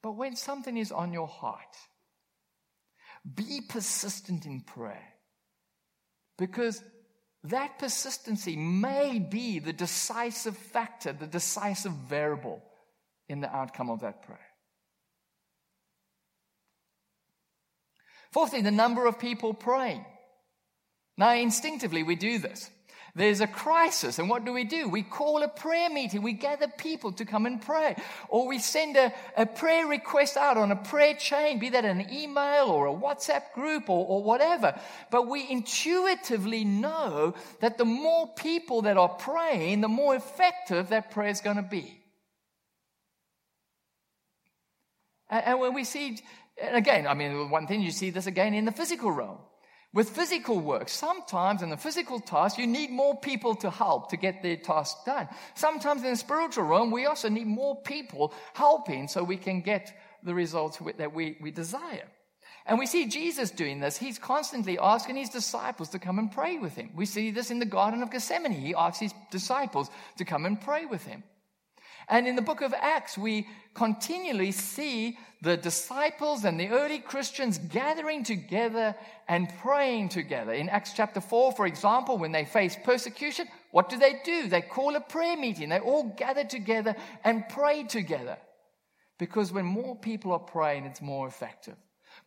But 0.06 0.12
when 0.12 0.36
something 0.36 0.76
is 0.76 0.92
on 0.92 1.12
your 1.12 1.26
heart, 1.26 1.76
be 3.34 3.60
persistent 3.68 4.46
in 4.46 4.60
prayer 4.60 5.02
because 6.38 6.80
that 7.42 7.80
persistency 7.80 8.54
may 8.54 9.18
be 9.18 9.58
the 9.58 9.72
decisive 9.72 10.56
factor, 10.56 11.12
the 11.12 11.26
decisive 11.26 11.90
variable 11.90 12.62
in 13.28 13.40
the 13.40 13.52
outcome 13.52 13.90
of 13.90 14.02
that 14.02 14.22
prayer. 14.22 14.46
Fourthly, 18.30 18.62
the 18.62 18.70
number 18.70 19.06
of 19.06 19.18
people 19.18 19.54
praying. 19.54 20.06
Now, 21.18 21.34
instinctively, 21.34 22.04
we 22.04 22.14
do 22.14 22.38
this. 22.38 22.70
There's 23.16 23.40
a 23.40 23.46
crisis, 23.46 24.18
and 24.18 24.28
what 24.28 24.44
do 24.44 24.52
we 24.52 24.64
do? 24.64 24.90
We 24.90 25.02
call 25.02 25.42
a 25.42 25.48
prayer 25.48 25.88
meeting. 25.88 26.20
We 26.20 26.34
gather 26.34 26.68
people 26.68 27.12
to 27.12 27.24
come 27.24 27.46
and 27.46 27.62
pray. 27.62 27.96
Or 28.28 28.46
we 28.46 28.58
send 28.58 28.98
a, 28.98 29.10
a 29.38 29.46
prayer 29.46 29.86
request 29.86 30.36
out 30.36 30.58
on 30.58 30.70
a 30.70 30.76
prayer 30.76 31.14
chain, 31.14 31.58
be 31.58 31.70
that 31.70 31.86
an 31.86 32.12
email 32.12 32.66
or 32.66 32.88
a 32.88 32.92
WhatsApp 32.92 33.54
group 33.54 33.88
or, 33.88 34.04
or 34.06 34.22
whatever. 34.22 34.78
But 35.10 35.28
we 35.28 35.48
intuitively 35.48 36.64
know 36.64 37.34
that 37.60 37.78
the 37.78 37.86
more 37.86 38.28
people 38.34 38.82
that 38.82 38.98
are 38.98 39.08
praying, 39.08 39.80
the 39.80 39.88
more 39.88 40.14
effective 40.14 40.90
that 40.90 41.10
prayer 41.10 41.30
is 41.30 41.40
going 41.40 41.56
to 41.56 41.62
be. 41.62 41.98
And 45.30 45.58
when 45.58 45.72
we 45.72 45.84
see, 45.84 46.18
and 46.62 46.76
again, 46.76 47.06
I 47.06 47.14
mean, 47.14 47.48
one 47.48 47.66
thing 47.66 47.80
you 47.80 47.92
see 47.92 48.10
this 48.10 48.26
again 48.26 48.52
in 48.52 48.66
the 48.66 48.72
physical 48.72 49.10
realm. 49.10 49.38
With 49.96 50.10
physical 50.10 50.60
work, 50.60 50.90
sometimes 50.90 51.62
in 51.62 51.70
the 51.70 51.76
physical 51.78 52.20
task, 52.20 52.58
you 52.58 52.66
need 52.66 52.90
more 52.90 53.16
people 53.16 53.54
to 53.54 53.70
help 53.70 54.10
to 54.10 54.18
get 54.18 54.42
the 54.42 54.58
task 54.58 55.06
done. 55.06 55.26
Sometimes 55.54 56.04
in 56.04 56.10
the 56.10 56.16
spiritual 56.16 56.64
realm, 56.64 56.90
we 56.90 57.06
also 57.06 57.30
need 57.30 57.46
more 57.46 57.80
people 57.80 58.34
helping 58.52 59.08
so 59.08 59.24
we 59.24 59.38
can 59.38 59.62
get 59.62 59.98
the 60.22 60.34
results 60.34 60.78
that 60.98 61.14
we, 61.14 61.38
we 61.40 61.50
desire. 61.50 62.04
And 62.66 62.78
we 62.78 62.84
see 62.84 63.06
Jesus 63.06 63.50
doing 63.50 63.80
this. 63.80 63.96
He's 63.96 64.18
constantly 64.18 64.78
asking 64.78 65.16
his 65.16 65.30
disciples 65.30 65.88
to 65.88 65.98
come 65.98 66.18
and 66.18 66.30
pray 66.30 66.58
with 66.58 66.74
him. 66.74 66.90
We 66.94 67.06
see 67.06 67.30
this 67.30 67.50
in 67.50 67.58
the 67.58 67.64
Garden 67.64 68.02
of 68.02 68.10
Gethsemane. 68.10 68.52
He 68.52 68.74
asks 68.74 68.98
his 68.98 69.14
disciples 69.30 69.88
to 70.18 70.26
come 70.26 70.44
and 70.44 70.60
pray 70.60 70.84
with 70.84 71.06
him. 71.06 71.22
And 72.08 72.28
in 72.28 72.36
the 72.36 72.42
book 72.42 72.60
of 72.60 72.72
Acts, 72.72 73.18
we 73.18 73.48
continually 73.74 74.52
see 74.52 75.18
the 75.42 75.56
disciples 75.56 76.44
and 76.44 76.58
the 76.58 76.68
early 76.68 76.98
Christians 76.98 77.58
gathering 77.58 78.22
together 78.22 78.94
and 79.28 79.52
praying 79.60 80.08
together. 80.08 80.52
In 80.52 80.68
Acts 80.68 80.92
chapter 80.94 81.20
4, 81.20 81.52
for 81.52 81.66
example, 81.66 82.16
when 82.16 82.32
they 82.32 82.44
face 82.44 82.76
persecution, 82.84 83.46
what 83.72 83.88
do 83.88 83.98
they 83.98 84.20
do? 84.24 84.48
They 84.48 84.62
call 84.62 84.94
a 84.96 85.00
prayer 85.00 85.36
meeting. 85.36 85.68
They 85.68 85.80
all 85.80 86.14
gather 86.16 86.44
together 86.44 86.94
and 87.24 87.48
pray 87.48 87.84
together. 87.84 88.38
Because 89.18 89.52
when 89.52 89.66
more 89.66 89.96
people 89.96 90.32
are 90.32 90.38
praying, 90.38 90.84
it's 90.84 91.02
more 91.02 91.26
effective. 91.26 91.76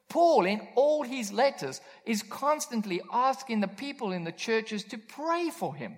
Paul, 0.09 0.45
in 0.45 0.67
all 0.75 1.03
his 1.03 1.31
letters, 1.31 1.81
is 2.05 2.23
constantly 2.23 3.01
asking 3.11 3.61
the 3.61 3.67
people 3.67 4.11
in 4.11 4.23
the 4.23 4.31
churches 4.31 4.83
to 4.85 4.97
pray 4.97 5.49
for 5.49 5.73
him. 5.73 5.95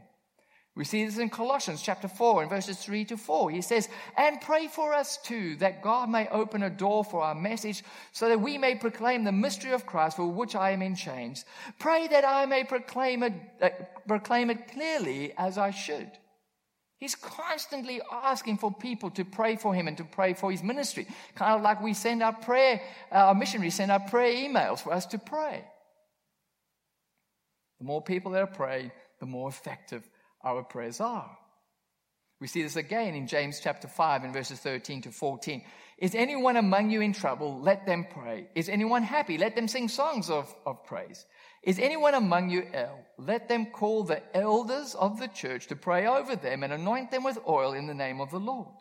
We 0.73 0.86
see 0.86 1.03
this 1.03 1.17
in 1.17 1.29
Colossians 1.29 1.81
chapter 1.81 2.07
4 2.07 2.43
and 2.43 2.49
verses 2.49 2.77
3 2.77 3.03
to 3.05 3.17
4. 3.17 3.51
He 3.51 3.62
says, 3.62 3.89
And 4.17 4.39
pray 4.39 4.67
for 4.67 4.93
us 4.93 5.17
too, 5.17 5.57
that 5.57 5.81
God 5.81 6.10
may 6.10 6.29
open 6.29 6.63
a 6.63 6.69
door 6.69 7.03
for 7.03 7.21
our 7.21 7.36
message, 7.36 7.84
so 8.13 8.29
that 8.29 8.39
we 8.39 8.57
may 8.57 8.75
proclaim 8.75 9.25
the 9.25 9.34
mystery 9.34 9.73
of 9.73 9.86
Christ 9.86 10.15
for 10.15 10.27
which 10.27 10.55
I 10.55 10.71
am 10.71 10.81
in 10.81 10.95
chains. 10.95 11.43
Pray 11.77 12.07
that 12.07 12.23
I 12.23 12.45
may 12.45 12.63
proclaim 12.63 13.23
it, 13.23 13.34
uh, 13.62 13.69
proclaim 14.07 14.49
it 14.49 14.71
clearly 14.71 15.34
as 15.38 15.57
I 15.57 15.71
should. 15.71 16.10
He's 16.99 17.15
constantly 17.15 17.99
asking 18.10 18.60
for 18.60 18.71
people 18.71 19.10
to 19.12 19.25
pray 19.25 19.57
for 19.57 19.73
him 19.73 19.89
and 19.89 19.97
to 19.97 20.05
pray 20.05 20.36
for 20.36 20.51
his 20.51 20.63
ministry. 20.63 21.05
Kind 21.36 21.55
of 21.55 21.63
like 21.63 21.81
we 21.81 21.93
send 21.93 22.23
our 22.23 22.34
prayer, 22.34 22.81
our 23.12 23.36
missionaries 23.36 23.75
send 23.75 23.91
our 23.91 23.99
prayer 23.99 24.34
emails 24.47 24.79
for 24.79 24.93
us 24.93 25.05
to 25.07 25.17
pray. 25.17 25.65
The 27.79 27.86
more 27.86 28.01
people 28.01 28.31
that 28.31 28.43
are 28.43 28.47
praying, 28.47 28.91
the 29.19 29.25
more 29.25 29.49
effective 29.49 30.07
our 30.43 30.63
prayers 30.63 30.99
are. 30.99 31.38
We 32.41 32.47
see 32.47 32.63
this 32.63 32.75
again 32.75 33.13
in 33.13 33.27
James 33.27 33.60
chapter 33.60 33.88
5 33.88 34.23
and 34.23 34.34
verses 34.34 34.60
13 34.60 35.04
to 35.04 35.12
14. 35.12 35.62
Is 35.99 36.15
anyone 36.15 36.58
among 36.58 36.89
you 36.89 37.01
in 37.01 37.13
trouble? 37.13 37.62
Let 37.62 37.86
them 37.86 38.08
pray. 38.10 38.47
Is 38.56 38.67
anyone 38.67 39.04
happy? 39.04 39.38
Let 39.38 39.56
them 39.56 39.67
sing 39.67 39.88
songs 39.88 40.32
of, 40.32 40.54
of 40.65 40.84
praise. 40.84 41.27
Is 41.62 41.77
anyone 41.77 42.15
among 42.15 42.49
you 42.49 42.65
ill? 42.73 42.97
Let 43.19 43.47
them 43.47 43.67
call 43.67 44.04
the 44.04 44.23
elders 44.36 44.95
of 44.95 45.19
the 45.19 45.27
church 45.27 45.67
to 45.67 45.75
pray 45.75 46.08
over 46.08 46.36
them 46.36 46.63
and 46.63 46.73
anoint 46.73 47.12
them 47.12 47.23
with 47.23 47.38
oil 47.47 47.73
in 47.73 47.86
the 47.86 47.93
name 47.93 48.19
of 48.19 48.32
the 48.32 48.39
Lord. 48.39 48.73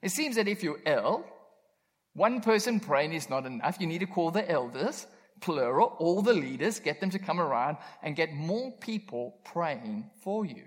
It 0.00 0.10
seems 0.10 0.36
that 0.36 0.48
if 0.48 0.62
you're 0.62 0.80
ill, 0.86 1.26
one 2.14 2.40
person 2.40 2.80
praying 2.80 3.12
is 3.12 3.28
not 3.28 3.44
enough. 3.44 3.76
You 3.78 3.86
need 3.86 3.98
to 3.98 4.06
call 4.06 4.30
the 4.30 4.50
elders, 4.50 5.06
plural, 5.42 5.94
all 5.98 6.22
the 6.22 6.32
leaders, 6.32 6.80
get 6.80 7.00
them 7.00 7.10
to 7.10 7.18
come 7.18 7.40
around 7.40 7.76
and 8.02 8.16
get 8.16 8.32
more 8.32 8.72
people 8.80 9.40
praying 9.44 10.10
for 10.22 10.46
you. 10.46 10.64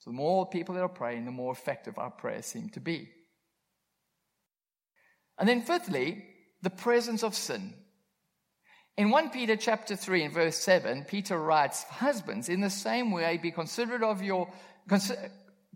So 0.00 0.10
the 0.10 0.16
more 0.16 0.48
people 0.48 0.74
that 0.74 0.82
are 0.82 0.88
praying, 0.88 1.24
the 1.24 1.30
more 1.30 1.52
effective 1.52 1.98
our 1.98 2.10
prayers 2.10 2.46
seem 2.46 2.68
to 2.70 2.80
be. 2.80 3.08
And 5.38 5.48
then 5.48 5.62
fifthly, 5.62 6.24
the 6.62 6.70
presence 6.70 7.22
of 7.22 7.34
sin. 7.34 7.74
In 8.96 9.10
1 9.10 9.30
Peter 9.30 9.56
chapter 9.56 9.94
3 9.94 10.24
and 10.24 10.34
verse 10.34 10.56
7, 10.56 11.04
Peter 11.04 11.38
writes, 11.38 11.84
Husbands, 11.84 12.48
in 12.48 12.60
the 12.60 12.70
same 12.70 13.12
way 13.12 13.38
be 13.40 13.52
considerate 13.52 14.02
of 14.02 14.22
your, 14.22 14.52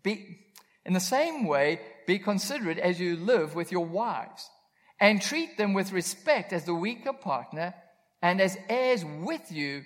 be, 0.02 0.38
in 0.84 0.92
the 0.92 1.00
same 1.00 1.46
way 1.46 1.80
be 2.06 2.18
considerate 2.18 2.78
as 2.78 2.98
you 2.98 3.16
live 3.16 3.54
with 3.54 3.70
your 3.70 3.86
wives, 3.86 4.50
and 4.98 5.22
treat 5.22 5.56
them 5.56 5.72
with 5.72 5.92
respect 5.92 6.52
as 6.52 6.64
the 6.64 6.74
weaker 6.74 7.12
partner 7.12 7.74
and 8.20 8.40
as 8.40 8.58
heirs 8.68 9.04
with 9.04 9.52
you 9.52 9.84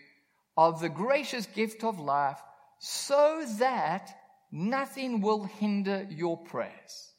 of 0.56 0.80
the 0.80 0.88
gracious 0.88 1.44
gift 1.44 1.84
of 1.84 2.00
life, 2.00 2.40
so 2.78 3.44
that 3.58 4.16
nothing 4.50 5.20
will 5.20 5.44
hinder 5.44 6.06
your 6.10 6.36
prayers. 6.36 7.12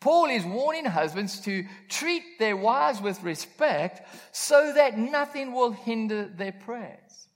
Paul 0.00 0.26
is 0.26 0.44
warning 0.44 0.84
husbands 0.84 1.40
to 1.42 1.64
treat 1.88 2.38
their 2.40 2.56
wives 2.56 3.00
with 3.00 3.22
respect 3.22 4.02
so 4.32 4.72
that 4.74 4.98
nothing 4.98 5.52
will 5.52 5.70
hinder 5.70 6.24
their 6.24 6.52
prayers. 6.52 7.28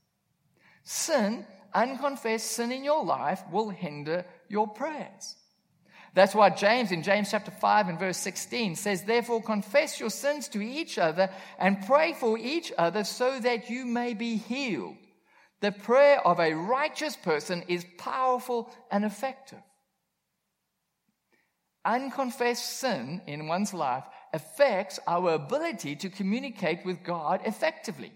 Sin 0.82 1.46
unconfessed 1.72 2.50
sin 2.50 2.72
in 2.72 2.82
your 2.82 3.04
life 3.04 3.42
will 3.52 3.68
hinder 3.68 4.24
your 4.48 4.66
prayers. 4.66 5.36
That's 6.14 6.34
why 6.34 6.50
James 6.50 6.92
in 6.92 7.02
James 7.02 7.30
chapter 7.30 7.50
5 7.50 7.88
and 7.88 7.98
verse 7.98 8.16
16 8.16 8.74
says, 8.74 9.04
Therefore 9.04 9.42
confess 9.42 10.00
your 10.00 10.08
sins 10.08 10.48
to 10.48 10.62
each 10.62 10.96
other 10.96 11.28
and 11.58 11.86
pray 11.86 12.14
for 12.14 12.38
each 12.38 12.72
other 12.78 13.04
so 13.04 13.38
that 13.38 13.68
you 13.68 13.84
may 13.84 14.14
be 14.14 14.36
healed. 14.36 14.96
The 15.60 15.72
prayer 15.72 16.20
of 16.26 16.38
a 16.38 16.52
righteous 16.52 17.16
person 17.16 17.64
is 17.68 17.86
powerful 17.98 18.70
and 18.90 19.04
effective. 19.04 19.62
Unconfessed 21.84 22.78
sin 22.78 23.22
in 23.26 23.46
one's 23.46 23.72
life 23.72 24.04
affects 24.32 24.98
our 25.06 25.34
ability 25.34 25.96
to 25.96 26.10
communicate 26.10 26.84
with 26.84 27.02
God 27.02 27.40
effectively. 27.44 28.12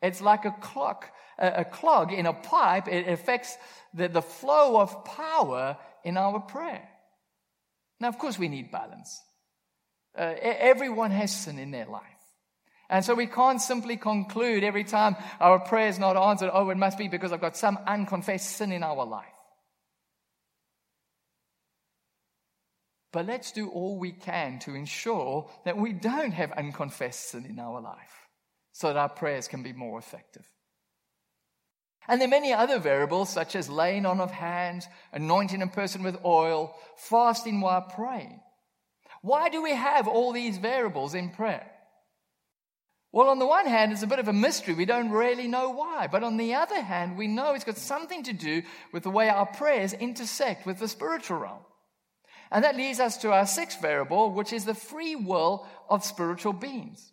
It's 0.00 0.20
like 0.20 0.44
a 0.44 0.56
clock, 0.60 1.12
a, 1.38 1.64
clog 1.64 2.12
in 2.12 2.26
a 2.26 2.32
pipe. 2.32 2.88
It 2.88 3.08
affects 3.08 3.56
the, 3.94 4.08
the 4.08 4.22
flow 4.22 4.80
of 4.80 5.04
power 5.04 5.76
in 6.02 6.16
our 6.16 6.40
prayer. 6.40 6.88
Now, 8.00 8.08
of 8.08 8.18
course, 8.18 8.36
we 8.36 8.48
need 8.48 8.72
balance. 8.72 9.22
Uh, 10.18 10.34
everyone 10.42 11.12
has 11.12 11.34
sin 11.34 11.58
in 11.58 11.70
their 11.70 11.86
life. 11.86 12.11
And 12.92 13.02
so 13.02 13.14
we 13.14 13.26
can't 13.26 13.58
simply 13.58 13.96
conclude 13.96 14.62
every 14.62 14.84
time 14.84 15.16
our 15.40 15.58
prayer 15.58 15.88
is 15.88 15.98
not 15.98 16.14
answered, 16.14 16.50
oh, 16.52 16.68
it 16.68 16.76
must 16.76 16.98
be 16.98 17.08
because 17.08 17.32
I've 17.32 17.40
got 17.40 17.56
some 17.56 17.78
unconfessed 17.86 18.50
sin 18.50 18.70
in 18.70 18.82
our 18.82 19.06
life. 19.06 19.24
But 23.10 23.24
let's 23.24 23.50
do 23.50 23.70
all 23.70 23.98
we 23.98 24.12
can 24.12 24.58
to 24.60 24.74
ensure 24.74 25.48
that 25.64 25.78
we 25.78 25.94
don't 25.94 26.32
have 26.32 26.52
unconfessed 26.52 27.30
sin 27.30 27.46
in 27.46 27.58
our 27.58 27.80
life 27.80 28.28
so 28.72 28.88
that 28.88 28.98
our 28.98 29.08
prayers 29.08 29.48
can 29.48 29.62
be 29.62 29.72
more 29.72 29.98
effective. 29.98 30.46
And 32.06 32.20
there 32.20 32.28
are 32.28 32.30
many 32.30 32.52
other 32.52 32.78
variables, 32.78 33.30
such 33.30 33.56
as 33.56 33.70
laying 33.70 34.04
on 34.04 34.20
of 34.20 34.30
hands, 34.30 34.86
anointing 35.14 35.62
a 35.62 35.66
person 35.66 36.02
with 36.02 36.22
oil, 36.26 36.74
fasting 36.96 37.62
while 37.62 37.80
praying. 37.80 38.40
Why 39.22 39.48
do 39.48 39.62
we 39.62 39.74
have 39.74 40.08
all 40.08 40.32
these 40.32 40.58
variables 40.58 41.14
in 41.14 41.30
prayer? 41.30 41.71
Well, 43.12 43.28
on 43.28 43.38
the 43.38 43.46
one 43.46 43.66
hand, 43.66 43.92
it's 43.92 44.02
a 44.02 44.06
bit 44.06 44.18
of 44.18 44.28
a 44.28 44.32
mystery. 44.32 44.72
We 44.72 44.86
don't 44.86 45.10
really 45.10 45.46
know 45.46 45.68
why. 45.70 46.06
But 46.10 46.24
on 46.24 46.38
the 46.38 46.54
other 46.54 46.80
hand, 46.80 47.18
we 47.18 47.28
know 47.28 47.52
it's 47.52 47.64
got 47.64 47.76
something 47.76 48.22
to 48.22 48.32
do 48.32 48.62
with 48.90 49.02
the 49.02 49.10
way 49.10 49.28
our 49.28 49.44
prayers 49.44 49.92
intersect 49.92 50.64
with 50.64 50.78
the 50.78 50.88
spiritual 50.88 51.38
realm. 51.38 51.60
And 52.50 52.64
that 52.64 52.76
leads 52.76 53.00
us 53.00 53.18
to 53.18 53.32
our 53.32 53.46
sixth 53.46 53.82
variable, 53.82 54.32
which 54.32 54.52
is 54.52 54.64
the 54.64 54.74
free 54.74 55.14
will 55.14 55.66
of 55.90 56.04
spiritual 56.04 56.54
beings. 56.54 57.12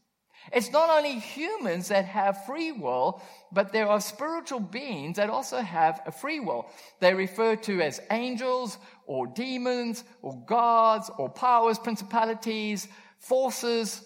It's 0.53 0.71
not 0.71 0.89
only 0.89 1.19
humans 1.19 1.89
that 1.89 2.05
have 2.05 2.45
free 2.45 2.71
will, 2.71 3.21
but 3.51 3.73
there 3.73 3.87
are 3.87 3.99
spiritual 3.99 4.61
beings 4.61 5.17
that 5.17 5.29
also 5.29 5.59
have 5.59 6.01
a 6.05 6.11
free 6.13 6.39
will. 6.39 6.69
They're 7.01 7.15
referred 7.15 7.63
to 7.63 7.81
as 7.81 8.01
angels 8.09 8.77
or 9.05 9.27
demons 9.27 10.05
or 10.21 10.41
gods 10.45 11.11
or 11.17 11.29
powers, 11.29 11.77
principalities, 11.77 12.87
forces 13.19 14.01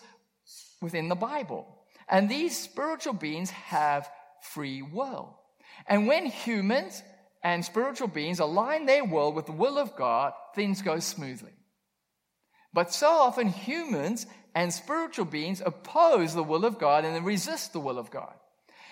within 0.81 1.07
the 1.07 1.15
Bible. 1.15 1.82
And 2.13 2.29
these 2.29 2.55
spiritual 2.55 3.13
beings 3.13 3.49
have 3.49 4.07
free 4.39 4.83
will. 4.83 5.35
And 5.87 6.05
when 6.05 6.27
humans 6.27 7.01
and 7.43 7.65
spiritual 7.65 8.07
beings 8.07 8.39
align 8.39 8.85
their 8.85 9.03
will 9.03 9.33
with 9.33 9.47
the 9.47 9.51
will 9.51 9.79
of 9.79 9.95
God, 9.95 10.33
things 10.53 10.83
go 10.83 10.99
smoothly. 10.99 11.53
But 12.71 12.93
so 12.93 13.09
often 13.09 13.47
humans 13.47 14.27
and 14.53 14.71
spiritual 14.71 15.25
beings 15.25 15.63
oppose 15.65 16.35
the 16.35 16.43
will 16.43 16.65
of 16.65 16.77
God 16.77 17.03
and 17.03 17.25
resist 17.25 17.73
the 17.73 17.79
will 17.79 17.97
of 17.97 18.11
God. 18.11 18.35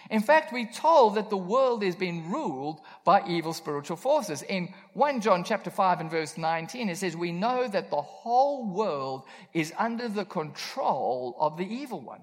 In 0.09 0.23
fact, 0.23 0.51
we're 0.51 0.71
told 0.71 1.13
that 1.13 1.29
the 1.29 1.37
world 1.37 1.83
is 1.83 1.95
being 1.95 2.31
ruled 2.31 2.81
by 3.05 3.21
evil 3.27 3.53
spiritual 3.53 3.97
forces. 3.97 4.41
In 4.41 4.73
1 4.93 5.21
John 5.21 5.43
chapter 5.43 5.69
5 5.69 5.99
and 5.99 6.09
verse 6.09 6.39
19, 6.39 6.89
it 6.89 6.97
says, 6.97 7.15
We 7.15 7.31
know 7.31 7.67
that 7.67 7.91
the 7.91 8.01
whole 8.01 8.73
world 8.73 9.25
is 9.53 9.71
under 9.77 10.07
the 10.07 10.25
control 10.25 11.37
of 11.39 11.55
the 11.57 11.71
evil 11.71 12.01
one. 12.01 12.21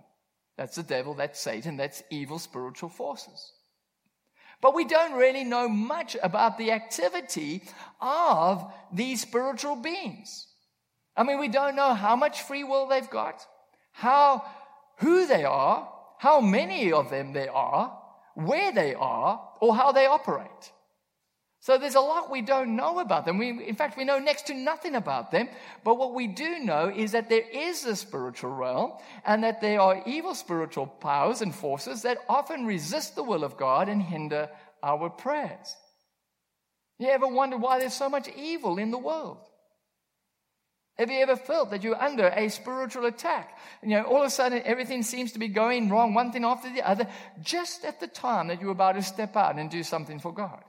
That's 0.58 0.74
the 0.74 0.82
devil, 0.82 1.14
that's 1.14 1.40
Satan, 1.40 1.76
that's 1.76 2.02
evil 2.10 2.40
spiritual 2.40 2.88
forces. 2.88 3.52
But 4.60 4.74
we 4.74 4.84
don't 4.84 5.16
really 5.16 5.44
know 5.44 5.68
much 5.68 6.16
about 6.20 6.58
the 6.58 6.72
activity 6.72 7.62
of 8.00 8.70
these 8.92 9.22
spiritual 9.22 9.76
beings. 9.76 10.48
I 11.16 11.22
mean, 11.22 11.38
we 11.38 11.46
don't 11.46 11.76
know 11.76 11.94
how 11.94 12.16
much 12.16 12.42
free 12.42 12.64
will 12.64 12.88
they've 12.88 13.08
got, 13.08 13.46
how, 13.92 14.44
who 14.98 15.26
they 15.26 15.44
are, 15.44 15.88
how 16.18 16.40
many 16.40 16.92
of 16.92 17.08
them 17.08 17.32
there 17.32 17.52
are, 17.52 17.96
where 18.34 18.72
they 18.72 18.94
are, 18.94 19.40
or 19.60 19.76
how 19.76 19.92
they 19.92 20.06
operate. 20.06 20.72
So 21.60 21.76
there's 21.76 21.96
a 21.96 22.00
lot 22.00 22.30
we 22.30 22.40
don't 22.40 22.76
know 22.76 23.00
about 23.00 23.24
them. 23.24 23.36
We, 23.36 23.66
in 23.66 23.74
fact, 23.74 23.96
we 23.96 24.04
know 24.04 24.18
next 24.18 24.46
to 24.46 24.54
nothing 24.54 24.94
about 24.94 25.32
them. 25.32 25.48
But 25.82 25.98
what 25.98 26.14
we 26.14 26.28
do 26.28 26.60
know 26.60 26.88
is 26.94 27.12
that 27.12 27.28
there 27.28 27.48
is 27.52 27.84
a 27.84 27.96
spiritual 27.96 28.54
realm 28.54 28.92
and 29.26 29.42
that 29.42 29.60
there 29.60 29.80
are 29.80 30.02
evil 30.06 30.34
spiritual 30.34 30.86
powers 30.86 31.42
and 31.42 31.54
forces 31.54 32.02
that 32.02 32.18
often 32.28 32.64
resist 32.64 33.16
the 33.16 33.24
will 33.24 33.42
of 33.42 33.56
God 33.56 33.88
and 33.88 34.00
hinder 34.00 34.48
our 34.82 35.10
prayers. 35.10 35.76
You 36.98 37.08
ever 37.08 37.26
wonder 37.26 37.56
why 37.56 37.80
there's 37.80 37.94
so 37.94 38.08
much 38.08 38.28
evil 38.36 38.78
in 38.78 38.90
the 38.90 38.98
world? 38.98 39.38
Have 40.96 41.10
you 41.10 41.20
ever 41.20 41.36
felt 41.36 41.70
that 41.70 41.84
you're 41.84 42.00
under 42.00 42.26
a 42.28 42.48
spiritual 42.48 43.06
attack? 43.06 43.56
You 43.82 43.90
know, 43.90 44.02
all 44.02 44.22
of 44.22 44.26
a 44.26 44.30
sudden 44.30 44.62
everything 44.64 45.04
seems 45.04 45.32
to 45.32 45.38
be 45.38 45.46
going 45.46 45.90
wrong, 45.90 46.12
one 46.12 46.32
thing 46.32 46.44
after 46.44 46.72
the 46.72 46.82
other, 46.82 47.06
just 47.40 47.84
at 47.84 48.00
the 48.00 48.08
time 48.08 48.48
that 48.48 48.60
you're 48.60 48.72
about 48.72 48.92
to 48.92 49.02
step 49.02 49.36
out 49.36 49.56
and 49.56 49.70
do 49.70 49.84
something 49.84 50.18
for 50.18 50.32
God. 50.32 50.62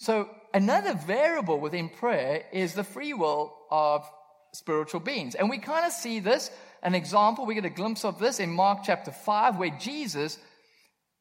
So 0.00 0.30
another 0.54 0.94
variable 0.94 1.60
within 1.60 1.90
prayer 1.90 2.44
is 2.52 2.72
the 2.72 2.84
free 2.84 3.12
will 3.12 3.54
of 3.70 4.10
spiritual 4.52 5.00
beings. 5.00 5.34
And 5.34 5.50
we 5.50 5.58
kind 5.58 5.84
of 5.84 5.92
see 5.92 6.20
this, 6.20 6.50
an 6.82 6.94
example, 6.94 7.44
we 7.44 7.54
get 7.54 7.66
a 7.66 7.70
glimpse 7.70 8.04
of 8.04 8.18
this 8.18 8.40
in 8.40 8.50
Mark 8.50 8.80
chapter 8.82 9.12
5, 9.12 9.58
where 9.58 9.76
Jesus 9.78 10.38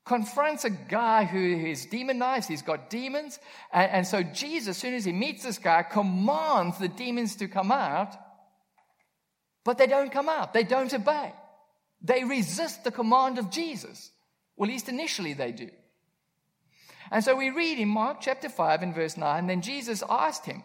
confronts 0.05 0.63
a 0.63 0.69
guy 0.69 1.25
who 1.25 1.39
is 1.39 1.85
demonized. 1.87 2.47
He's 2.47 2.61
got 2.61 2.89
demons. 2.89 3.37
And, 3.73 3.91
and, 3.91 4.07
so 4.07 4.23
Jesus, 4.23 4.69
as 4.69 4.77
soon 4.77 4.93
as 4.93 5.03
he 5.03 5.11
meets 5.11 5.43
this 5.43 5.57
guy, 5.57 5.83
commands 5.83 6.79
the 6.79 6.87
demons 6.87 7.35
to 7.35 7.49
come 7.49 7.73
out, 7.73 8.15
but 9.65 9.77
they 9.77 9.87
don't 9.87 10.11
come 10.11 10.29
out. 10.29 10.53
They 10.53 10.63
don't 10.63 10.93
obey. 10.93 11.33
They 12.01 12.23
resist 12.23 12.85
the 12.85 12.91
command 12.91 13.39
of 13.39 13.51
Jesus. 13.51 14.09
Well, 14.55 14.69
at 14.69 14.73
least 14.73 14.87
initially 14.87 15.33
they 15.33 15.51
do. 15.51 15.69
And 17.11 17.23
so 17.23 17.35
we 17.35 17.49
read 17.49 17.79
in 17.79 17.87
Mark 17.87 18.17
chapter 18.21 18.49
5 18.49 18.83
and 18.83 18.93
verse 18.93 19.17
9, 19.17 19.47
then 19.47 19.61
Jesus 19.61 20.03
asked 20.09 20.45
him, 20.45 20.63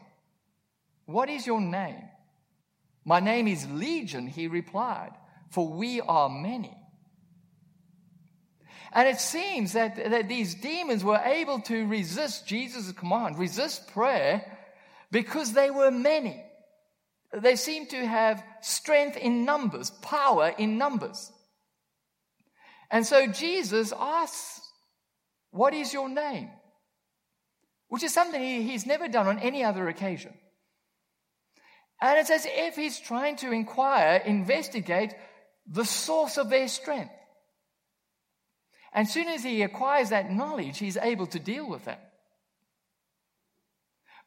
What 1.06 1.30
is 1.30 1.46
your 1.46 1.60
name? 1.60 2.02
My 3.04 3.20
name 3.20 3.48
is 3.48 3.68
Legion, 3.70 4.26
he 4.26 4.46
replied, 4.46 5.12
for 5.50 5.68
we 5.68 6.00
are 6.00 6.28
many. 6.28 6.76
And 8.92 9.08
it 9.08 9.18
seems 9.18 9.72
that, 9.72 9.96
that 9.96 10.28
these 10.28 10.54
demons 10.54 11.02
were 11.02 11.20
able 11.24 11.60
to 11.62 11.86
resist 11.86 12.46
Jesus' 12.46 12.92
command, 12.92 13.38
resist 13.38 13.88
prayer, 13.88 14.44
because 15.10 15.52
they 15.52 15.70
were 15.70 15.90
many. 15.90 16.42
They 17.32 17.56
seemed 17.56 17.90
to 17.90 18.06
have 18.06 18.44
strength 18.60 19.16
in 19.16 19.44
numbers, 19.44 19.90
power 19.90 20.54
in 20.56 20.78
numbers. 20.78 21.32
And 22.90 23.04
so 23.04 23.26
Jesus 23.26 23.92
asks, 23.98 24.60
What 25.54 25.72
is 25.72 25.92
your 25.92 26.08
name? 26.08 26.50
Which 27.86 28.02
is 28.02 28.12
something 28.12 28.42
he, 28.42 28.64
he's 28.64 28.86
never 28.86 29.06
done 29.06 29.28
on 29.28 29.38
any 29.38 29.62
other 29.62 29.86
occasion. 29.86 30.34
And 32.02 32.18
it's 32.18 32.30
as 32.30 32.44
if 32.44 32.74
he's 32.74 32.98
trying 32.98 33.36
to 33.36 33.52
inquire, 33.52 34.16
investigate 34.16 35.14
the 35.64 35.84
source 35.84 36.38
of 36.38 36.50
their 36.50 36.66
strength. 36.66 37.14
And 38.92 39.06
as 39.06 39.12
soon 39.14 39.28
as 39.28 39.44
he 39.44 39.62
acquires 39.62 40.10
that 40.10 40.28
knowledge, 40.28 40.78
he's 40.78 40.96
able 40.96 41.28
to 41.28 41.38
deal 41.38 41.68
with 41.70 41.86
it. 41.86 42.00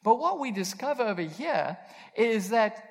But 0.02 0.18
what 0.18 0.40
we 0.40 0.50
discover 0.50 1.02
over 1.02 1.20
here 1.20 1.76
is 2.16 2.48
that 2.50 2.82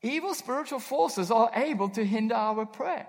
evil 0.00 0.34
spiritual 0.34 0.78
forces 0.78 1.32
are 1.32 1.50
able 1.56 1.88
to 1.88 2.04
hinder 2.04 2.36
our 2.36 2.66
prayer. 2.66 3.08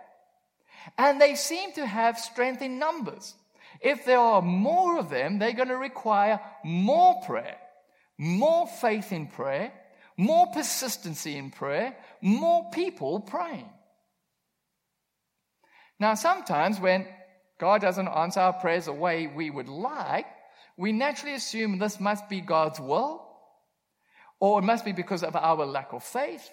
And 0.97 1.21
they 1.21 1.36
seem 1.36 1.71
to 1.73 1.86
have 1.86 2.17
strength 2.17 2.63
in 2.63 2.80
numbers. 2.80 3.36
If 3.81 4.05
there 4.05 4.19
are 4.19 4.41
more 4.41 4.97
of 4.97 5.09
them, 5.09 5.39
they're 5.39 5.53
going 5.53 5.69
to 5.69 5.77
require 5.77 6.39
more 6.63 7.21
prayer, 7.25 7.57
more 8.17 8.67
faith 8.67 9.11
in 9.11 9.27
prayer, 9.27 9.71
more 10.17 10.47
persistency 10.47 11.38
in 11.38 11.51
prayer, 11.51 11.95
more 12.21 12.69
people 12.71 13.19
praying. 13.19 13.69
Now, 15.99 16.15
sometimes 16.15 16.79
when 16.79 17.07
God 17.59 17.81
doesn't 17.81 18.07
answer 18.07 18.39
our 18.41 18.53
prayers 18.53 18.85
the 18.85 18.93
way 18.93 19.27
we 19.27 19.49
would 19.49 19.69
like, 19.69 20.25
we 20.77 20.91
naturally 20.91 21.35
assume 21.35 21.77
this 21.77 21.99
must 21.99 22.27
be 22.27 22.41
God's 22.41 22.79
will, 22.79 23.25
or 24.39 24.59
it 24.59 24.63
must 24.63 24.83
be 24.83 24.91
because 24.91 25.23
of 25.23 25.35
our 25.35 25.65
lack 25.65 25.93
of 25.93 26.03
faith, 26.03 26.49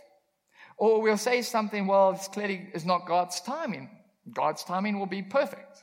or 0.76 1.02
we'll 1.02 1.16
say 1.16 1.42
something, 1.42 1.86
well, 1.86 2.12
it's 2.12 2.28
clearly 2.28 2.68
is 2.74 2.84
not 2.84 3.06
God's 3.06 3.40
timing. 3.40 3.90
God's 4.32 4.64
timing 4.64 4.98
will 4.98 5.06
be 5.06 5.22
perfect. 5.22 5.82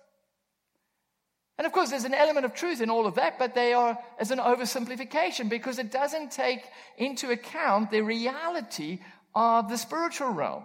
And 1.60 1.66
of 1.66 1.74
course, 1.74 1.90
there's 1.90 2.06
an 2.06 2.14
element 2.14 2.46
of 2.46 2.54
truth 2.54 2.80
in 2.80 2.90
all 2.90 3.06
of 3.06 3.16
that, 3.16 3.38
but 3.38 3.54
they 3.54 3.74
are 3.74 3.98
as 4.18 4.32
an 4.32 4.40
oversimplification 4.40 5.50
because 5.50 5.78
it 5.78 5.92
doesn't 5.92 6.32
take 6.32 6.64
into 6.98 7.32
account 7.32 7.92
the 7.92 8.00
reality 8.00 9.00
of 9.36 9.68
the 9.68 9.78
spiritual 9.78 10.30
realm. 10.30 10.64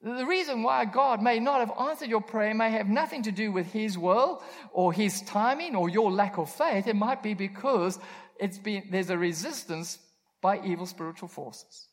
The 0.00 0.24
reason 0.24 0.62
why 0.62 0.86
God 0.86 1.20
may 1.20 1.38
not 1.38 1.60
have 1.60 1.78
answered 1.78 2.08
your 2.08 2.22
prayer 2.22 2.54
may 2.54 2.70
have 2.70 2.88
nothing 2.88 3.24
to 3.24 3.30
do 3.30 3.52
with 3.52 3.70
His 3.70 3.98
will 3.98 4.42
or 4.72 4.90
His 4.90 5.20
timing 5.20 5.76
or 5.76 5.90
your 5.90 6.10
lack 6.10 6.38
of 6.38 6.50
faith. 6.50 6.86
It 6.86 6.96
might 6.96 7.22
be 7.22 7.34
because 7.34 7.98
it's 8.40 8.56
been, 8.56 8.84
there's 8.90 9.10
a 9.10 9.18
resistance 9.18 9.98
by 10.40 10.62
evil 10.64 10.86
spiritual 10.86 11.28
forces. 11.28 11.88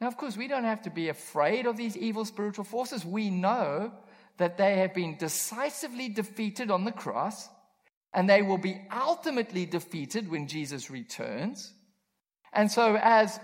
Now, 0.00 0.08
of 0.08 0.16
course, 0.16 0.36
we 0.36 0.48
don't 0.48 0.64
have 0.64 0.82
to 0.82 0.90
be 0.90 1.10
afraid 1.10 1.66
of 1.66 1.76
these 1.76 1.96
evil 1.96 2.24
spiritual 2.24 2.64
forces. 2.64 3.04
We 3.04 3.30
know 3.30 3.92
that 4.38 4.58
they 4.58 4.78
have 4.78 4.94
been 4.94 5.16
decisively 5.16 6.08
defeated 6.08 6.70
on 6.70 6.84
the 6.84 6.92
cross 6.92 7.48
and 8.12 8.28
they 8.28 8.42
will 8.42 8.58
be 8.58 8.80
ultimately 8.94 9.66
defeated 9.66 10.30
when 10.30 10.48
Jesus 10.48 10.90
returns. 10.90 11.72
And 12.52 12.70
so, 12.70 12.96
as 12.96 13.38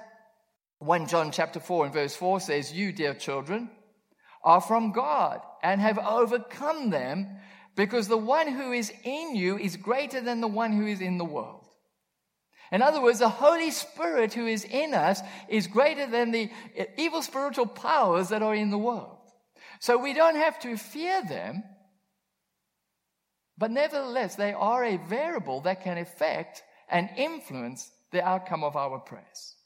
1 0.78 1.09
John 1.09 1.31
chapter 1.31 1.61
4 1.61 1.85
and 1.85 1.94
verse 1.94 2.16
4 2.16 2.40
says, 2.40 2.72
You, 2.72 2.92
dear 2.92 3.14
children, 3.14 3.70
are 4.42 4.61
from 4.61 4.92
God 4.92 5.40
and 5.62 5.81
have 5.81 5.98
overcome 5.98 6.90
them 6.90 7.28
because 7.76 8.09
the 8.09 8.16
one 8.16 8.48
who 8.48 8.72
is 8.72 8.92
in 9.05 9.37
you 9.37 9.59
is 9.59 9.76
greater 9.76 10.20
than 10.20 10.40
the 10.40 10.48
one 10.48 10.72
who 10.72 10.87
is 10.87 11.00
in 11.00 11.18
the 11.18 11.24
world. 11.24 11.66
In 12.70 12.81
other 12.81 13.02
words, 13.02 13.18
the 13.18 13.28
Holy 13.28 13.70
Spirit 13.70 14.33
who 14.33 14.46
is 14.46 14.64
in 14.64 14.94
us 14.94 15.20
is 15.48 15.66
greater 15.66 16.07
than 16.07 16.31
the 16.31 16.50
evil 16.96 17.20
spiritual 17.20 17.66
powers 17.66 18.31
that 18.31 18.42
are 18.42 18.55
in 18.55 18.70
the 18.70 18.78
world. 18.78 19.18
So 19.82 19.98
we 19.98 20.14
don't 20.14 20.36
have 20.36 20.60
to 20.60 20.76
fear 20.76 21.24
them, 21.24 21.64
but 23.58 23.72
nevertheless, 23.72 24.36
they 24.36 24.52
are 24.52 24.84
a 24.84 24.96
variable 24.96 25.62
that 25.62 25.82
can 25.82 25.98
affect 25.98 26.62
and 26.88 27.10
influence 27.16 27.90
the 28.12 28.22
outcome 28.22 28.62
of 28.62 28.76
our 28.76 29.00
prayers. 29.00 29.56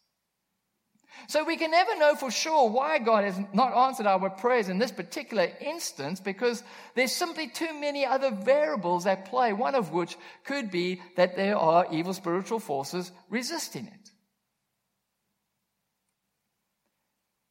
So 1.29 1.45
we 1.45 1.59
can 1.59 1.71
never 1.71 1.99
know 1.99 2.15
for 2.15 2.31
sure 2.31 2.71
why 2.71 2.99
God 2.99 3.25
has 3.25 3.39
not 3.53 3.77
answered 3.77 4.07
our 4.07 4.31
prayers 4.31 4.71
in 4.71 4.79
this 4.79 4.91
particular 4.91 5.51
instance 5.61 6.19
because 6.19 6.63
there's 6.95 7.13
simply 7.13 7.49
too 7.49 7.79
many 7.79 8.07
other 8.07 8.31
variables 8.31 9.05
at 9.05 9.27
play, 9.27 9.53
one 9.53 9.75
of 9.75 9.93
which 9.93 10.17
could 10.45 10.71
be 10.71 11.03
that 11.17 11.37
there 11.37 11.59
are 11.59 11.93
evil 11.93 12.15
spiritual 12.15 12.59
forces 12.59 13.13
resisting 13.29 13.87
it. 13.87 14.13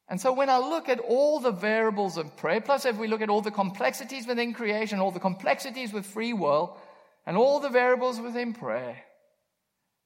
And 0.08 0.22
so 0.22 0.32
when 0.34 0.50
I 0.50 0.58
look 0.58 0.88
at 0.88 1.00
all 1.00 1.39
the 1.39 1.52
variables 1.52 2.18
of 2.18 2.38
prayer, 2.38 2.62
plus 2.62 2.86
if 2.86 2.98
we 2.98 3.08
look 3.08 3.22
at 3.22 3.30
all 3.30 3.41
the 3.41 3.52
complexities 3.52 4.28
within 4.28 4.54
creation, 4.54 5.00
all 5.00 5.12
the 5.12 5.20
complexities 5.20 5.91
with 5.91 6.06
free 6.06 6.34
will, 6.34 6.78
and 7.26 7.38
all 7.38 7.60
the 7.60 7.70
variables 7.70 8.20
within 8.20 8.54
prayer, 8.54 8.98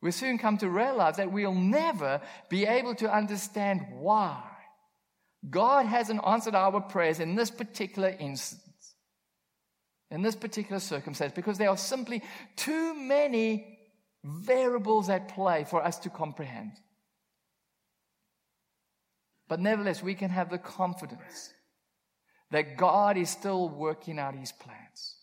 we 0.02 0.12
soon 0.12 0.38
come 0.38 0.58
to 0.60 0.70
realize 0.70 1.18
that 1.18 1.32
we'll 1.32 1.54
never 1.54 2.22
be 2.50 2.66
able 2.66 2.96
to 2.96 3.14
understand 3.14 3.86
why 3.92 4.42
God 5.50 5.86
hasn't 5.86 6.26
answered 6.26 6.56
our 6.56 6.80
prayers 6.80 7.20
in 7.20 7.36
this 7.36 7.52
particular 7.52 8.16
instance, 8.20 8.96
in 10.12 10.22
this 10.22 10.36
particular 10.36 10.80
circumstance, 10.80 11.34
because 11.34 11.58
there 11.58 11.70
are 11.70 11.78
simply 11.78 12.24
too 12.56 12.94
many 12.94 13.80
variables 14.24 15.10
at 15.10 15.30
play 15.30 15.66
for 15.66 15.84
us 15.84 16.00
to 16.00 16.10
comprehend. 16.10 16.72
But 19.50 19.60
nevertheless, 19.60 20.02
we 20.02 20.14
can 20.14 20.30
have 20.30 20.50
the 20.50 20.60
confidence 20.60 21.54
that 22.52 22.78
God 22.78 23.18
is 23.18 23.30
still 23.30 23.68
working 23.68 24.20
out 24.20 24.36
his 24.36 24.52
plans. 24.52 25.16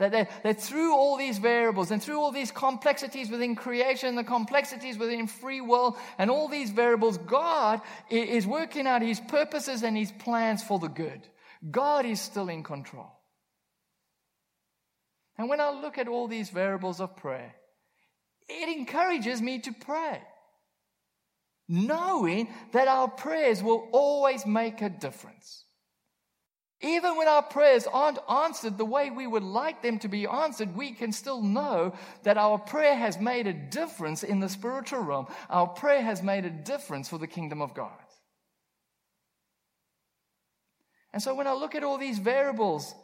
That, 0.00 0.10
that, 0.10 0.42
that, 0.42 0.60
through 0.60 0.92
all 0.92 1.16
these 1.16 1.38
variables 1.38 1.92
and 1.92 2.02
through 2.02 2.18
all 2.18 2.32
these 2.32 2.50
complexities 2.50 3.30
within 3.30 3.54
creation, 3.54 4.16
the 4.16 4.24
complexities 4.24 4.98
within 4.98 5.28
free 5.28 5.60
will, 5.60 5.96
and 6.18 6.32
all 6.32 6.48
these 6.48 6.70
variables, 6.70 7.16
God 7.16 7.80
is 8.10 8.44
working 8.44 8.88
out 8.88 9.02
his 9.02 9.20
purposes 9.20 9.84
and 9.84 9.96
his 9.96 10.10
plans 10.10 10.64
for 10.64 10.80
the 10.80 10.88
good. 10.88 11.20
God 11.70 12.06
is 12.06 12.20
still 12.20 12.48
in 12.48 12.64
control. 12.64 13.12
And 15.38 15.48
when 15.48 15.60
I 15.60 15.70
look 15.70 15.96
at 15.96 16.08
all 16.08 16.26
these 16.26 16.50
variables 16.50 17.00
of 17.00 17.16
prayer, 17.16 17.54
it 18.48 18.76
encourages 18.76 19.40
me 19.40 19.60
to 19.60 19.72
pray 19.72 20.20
knowing 21.68 22.48
that 22.72 22.88
our 22.88 23.08
prayers 23.08 23.62
will 23.62 23.88
always 23.92 24.44
make 24.46 24.82
a 24.82 24.88
difference. 24.88 25.64
Even 26.80 27.16
when 27.16 27.28
our 27.28 27.42
prayers 27.42 27.86
aren't 27.86 28.18
answered 28.30 28.76
the 28.76 28.84
way 28.84 29.08
we 29.08 29.26
would 29.26 29.42
like 29.42 29.82
them 29.82 29.98
to 30.00 30.08
be 30.08 30.26
answered, 30.26 30.76
we 30.76 30.92
can 30.92 31.12
still 31.12 31.40
know 31.40 31.94
that 32.24 32.36
our 32.36 32.58
prayer 32.58 32.94
has 32.94 33.18
made 33.18 33.46
a 33.46 33.54
difference 33.54 34.22
in 34.22 34.40
the 34.40 34.48
spiritual 34.50 35.00
realm. 35.00 35.26
Our 35.48 35.68
prayer 35.68 36.02
has 36.02 36.22
made 36.22 36.44
a 36.44 36.50
difference 36.50 37.08
for 37.08 37.16
the 37.16 37.26
kingdom 37.26 37.62
of 37.62 37.72
God. 37.72 37.92
And 41.14 41.22
so 41.22 41.34
when 41.34 41.46
I 41.46 41.52
look 41.52 41.74
at 41.74 41.84
all 41.84 41.96
these 41.96 42.18
variables 42.18 42.94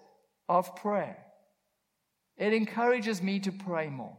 of 0.48 0.76
prayer, 0.76 1.16
it 2.36 2.52
encourages 2.52 3.22
me 3.22 3.40
to 3.40 3.52
pray 3.52 3.88
more. 3.88 4.18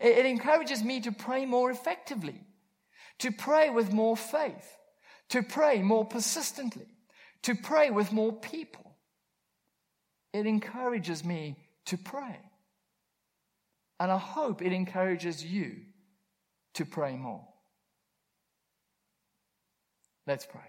It 0.00 0.24
encourages 0.24 0.82
me 0.82 1.00
to 1.00 1.12
pray 1.12 1.44
more 1.44 1.70
effectively 1.70 2.40
to 3.22 3.30
pray 3.30 3.70
with 3.70 3.92
more 3.92 4.16
faith, 4.16 4.76
to 5.28 5.44
pray 5.44 5.80
more 5.80 6.04
persistently, 6.04 6.88
to 7.42 7.54
pray 7.54 7.88
with 7.88 8.10
more 8.10 8.32
people. 8.32 8.96
It 10.32 10.44
encourages 10.44 11.24
me 11.24 11.56
to 11.84 11.96
pray. 11.96 12.40
And 14.00 14.10
I 14.10 14.18
hope 14.18 14.60
it 14.60 14.72
encourages 14.72 15.44
you 15.44 15.82
to 16.74 16.84
pray 16.84 17.16
more. 17.16 17.46
Let's 20.26 20.44
pray. 20.44 20.60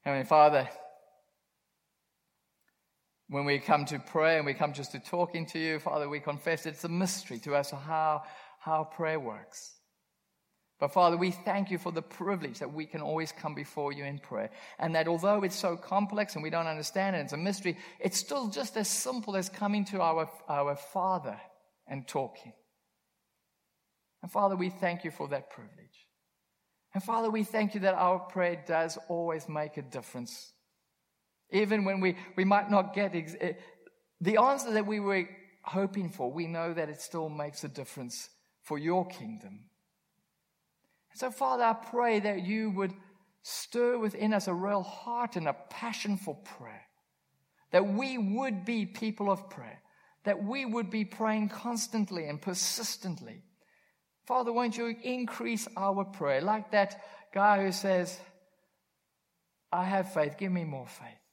Heavenly 0.00 0.26
Father, 0.26 0.68
when 3.28 3.44
we 3.44 3.58
come 3.58 3.84
to 3.86 3.98
pray 3.98 4.36
and 4.36 4.46
we 4.46 4.54
come 4.54 4.72
just 4.72 4.92
to 4.92 5.00
talking 5.00 5.46
to 5.46 5.58
you, 5.58 5.78
Father, 5.78 6.08
we 6.08 6.20
confess 6.20 6.66
it's 6.66 6.84
a 6.84 6.88
mystery 6.88 7.38
to 7.40 7.54
us 7.54 7.70
how, 7.70 8.22
how 8.60 8.84
prayer 8.84 9.18
works. 9.18 9.72
But 10.78 10.92
Father, 10.92 11.16
we 11.16 11.30
thank 11.30 11.70
you 11.70 11.78
for 11.78 11.90
the 11.90 12.02
privilege 12.02 12.58
that 12.58 12.72
we 12.72 12.84
can 12.84 13.00
always 13.00 13.32
come 13.32 13.54
before 13.54 13.92
you 13.92 14.04
in 14.04 14.18
prayer. 14.18 14.50
And 14.78 14.94
that 14.94 15.08
although 15.08 15.42
it's 15.42 15.56
so 15.56 15.76
complex 15.76 16.34
and 16.34 16.42
we 16.42 16.50
don't 16.50 16.66
understand 16.66 17.16
it, 17.16 17.20
it's 17.20 17.32
a 17.32 17.38
mystery, 17.38 17.78
it's 17.98 18.18
still 18.18 18.48
just 18.48 18.76
as 18.76 18.86
simple 18.86 19.36
as 19.36 19.48
coming 19.48 19.86
to 19.86 20.02
our, 20.02 20.30
our 20.48 20.76
Father 20.76 21.40
and 21.88 22.06
talking. 22.06 22.52
And 24.22 24.30
Father, 24.30 24.54
we 24.54 24.68
thank 24.68 25.02
you 25.02 25.10
for 25.10 25.28
that 25.28 25.50
privilege. 25.50 26.06
And 26.92 27.02
Father, 27.02 27.30
we 27.30 27.42
thank 27.42 27.74
you 27.74 27.80
that 27.80 27.94
our 27.94 28.18
prayer 28.18 28.62
does 28.66 28.98
always 29.08 29.48
make 29.48 29.78
a 29.78 29.82
difference 29.82 30.52
even 31.50 31.84
when 31.84 32.00
we, 32.00 32.16
we 32.36 32.44
might 32.44 32.70
not 32.70 32.94
get 32.94 33.14
ex- 33.14 33.36
eh, 33.40 33.52
the 34.20 34.38
answer 34.38 34.72
that 34.72 34.86
we 34.86 35.00
were 35.00 35.28
hoping 35.62 36.08
for, 36.08 36.30
we 36.30 36.46
know 36.46 36.72
that 36.72 36.88
it 36.88 37.00
still 37.00 37.28
makes 37.28 37.64
a 37.64 37.68
difference 37.68 38.28
for 38.62 38.78
your 38.78 39.06
kingdom. 39.06 39.66
So, 41.14 41.30
Father, 41.30 41.64
I 41.64 41.72
pray 41.72 42.20
that 42.20 42.44
you 42.44 42.70
would 42.70 42.92
stir 43.42 43.98
within 43.98 44.34
us 44.34 44.48
a 44.48 44.54
real 44.54 44.82
heart 44.82 45.36
and 45.36 45.48
a 45.48 45.54
passion 45.70 46.16
for 46.16 46.34
prayer. 46.34 46.82
That 47.70 47.86
we 47.86 48.18
would 48.18 48.64
be 48.64 48.86
people 48.86 49.30
of 49.30 49.48
prayer. 49.48 49.80
That 50.24 50.42
we 50.42 50.64
would 50.64 50.90
be 50.90 51.04
praying 51.04 51.50
constantly 51.50 52.26
and 52.28 52.42
persistently. 52.42 53.42
Father, 54.26 54.52
won't 54.52 54.76
you 54.76 54.96
increase 55.02 55.68
our 55.76 56.04
prayer? 56.04 56.40
Like 56.40 56.72
that 56.72 57.00
guy 57.32 57.62
who 57.62 57.72
says, 57.72 58.18
I 59.72 59.84
have 59.84 60.12
faith, 60.12 60.36
give 60.36 60.50
me 60.50 60.64
more 60.64 60.86
faith. 60.86 61.25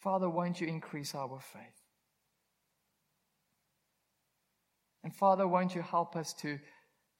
Father, 0.00 0.28
won't 0.28 0.60
you 0.60 0.66
increase 0.66 1.14
our 1.14 1.40
faith? 1.40 1.62
And 5.02 5.14
Father, 5.14 5.46
won't 5.46 5.74
you 5.74 5.82
help 5.82 6.16
us 6.16 6.32
to, 6.34 6.58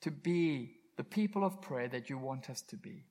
to 0.03 0.11
be 0.11 0.77
the 0.97 1.05
people 1.05 1.45
of 1.45 1.63
prayer 1.63 1.89
that 1.89 2.11
you 2.11 2.19
want 2.19 2.51
us 2.51 2.63
to 2.63 2.77
be? 2.77 3.05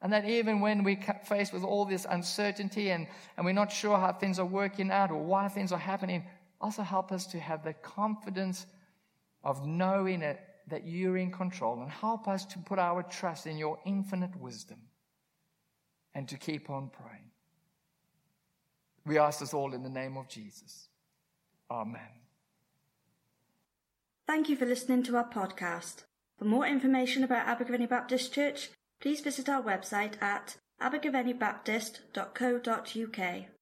And 0.00 0.12
that 0.12 0.24
even 0.26 0.60
when 0.60 0.84
we're 0.84 1.00
faced 1.24 1.52
with 1.52 1.64
all 1.64 1.84
this 1.84 2.06
uncertainty 2.08 2.90
and, 2.90 3.08
and 3.36 3.44
we're 3.44 3.52
not 3.52 3.72
sure 3.72 3.98
how 3.98 4.12
things 4.12 4.38
are 4.38 4.46
working 4.46 4.90
out 4.90 5.10
or 5.10 5.22
why 5.22 5.48
things 5.48 5.72
are 5.72 5.78
happening, 5.78 6.24
also 6.60 6.82
help 6.82 7.10
us 7.12 7.26
to 7.28 7.40
have 7.40 7.64
the 7.64 7.72
confidence 7.72 8.66
of 9.42 9.66
knowing 9.66 10.22
it, 10.22 10.40
that 10.68 10.86
you're 10.86 11.16
in 11.16 11.32
control 11.32 11.80
and 11.80 11.90
help 11.90 12.28
us 12.28 12.44
to 12.44 12.58
put 12.58 12.78
our 12.78 13.02
trust 13.02 13.46
in 13.46 13.56
your 13.56 13.78
infinite 13.86 14.36
wisdom 14.36 14.78
and 16.14 16.28
to 16.28 16.36
keep 16.36 16.68
on 16.70 16.90
praying. 16.90 17.27
We 19.08 19.18
ask 19.18 19.40
this 19.40 19.54
all 19.54 19.72
in 19.72 19.82
the 19.82 19.88
name 19.88 20.18
of 20.18 20.28
Jesus. 20.28 20.90
Amen. 21.70 22.02
Thank 24.26 24.50
you 24.50 24.56
for 24.56 24.66
listening 24.66 25.02
to 25.04 25.16
our 25.16 25.26
podcast. 25.28 26.04
For 26.38 26.44
more 26.44 26.66
information 26.66 27.24
about 27.24 27.46
Abergavenny 27.46 27.88
Baptist 27.88 28.34
Church, 28.34 28.68
please 29.00 29.22
visit 29.22 29.48
our 29.48 29.62
website 29.62 30.20
at 30.22 30.58
abergavennybaptist.co.uk. 30.82 33.57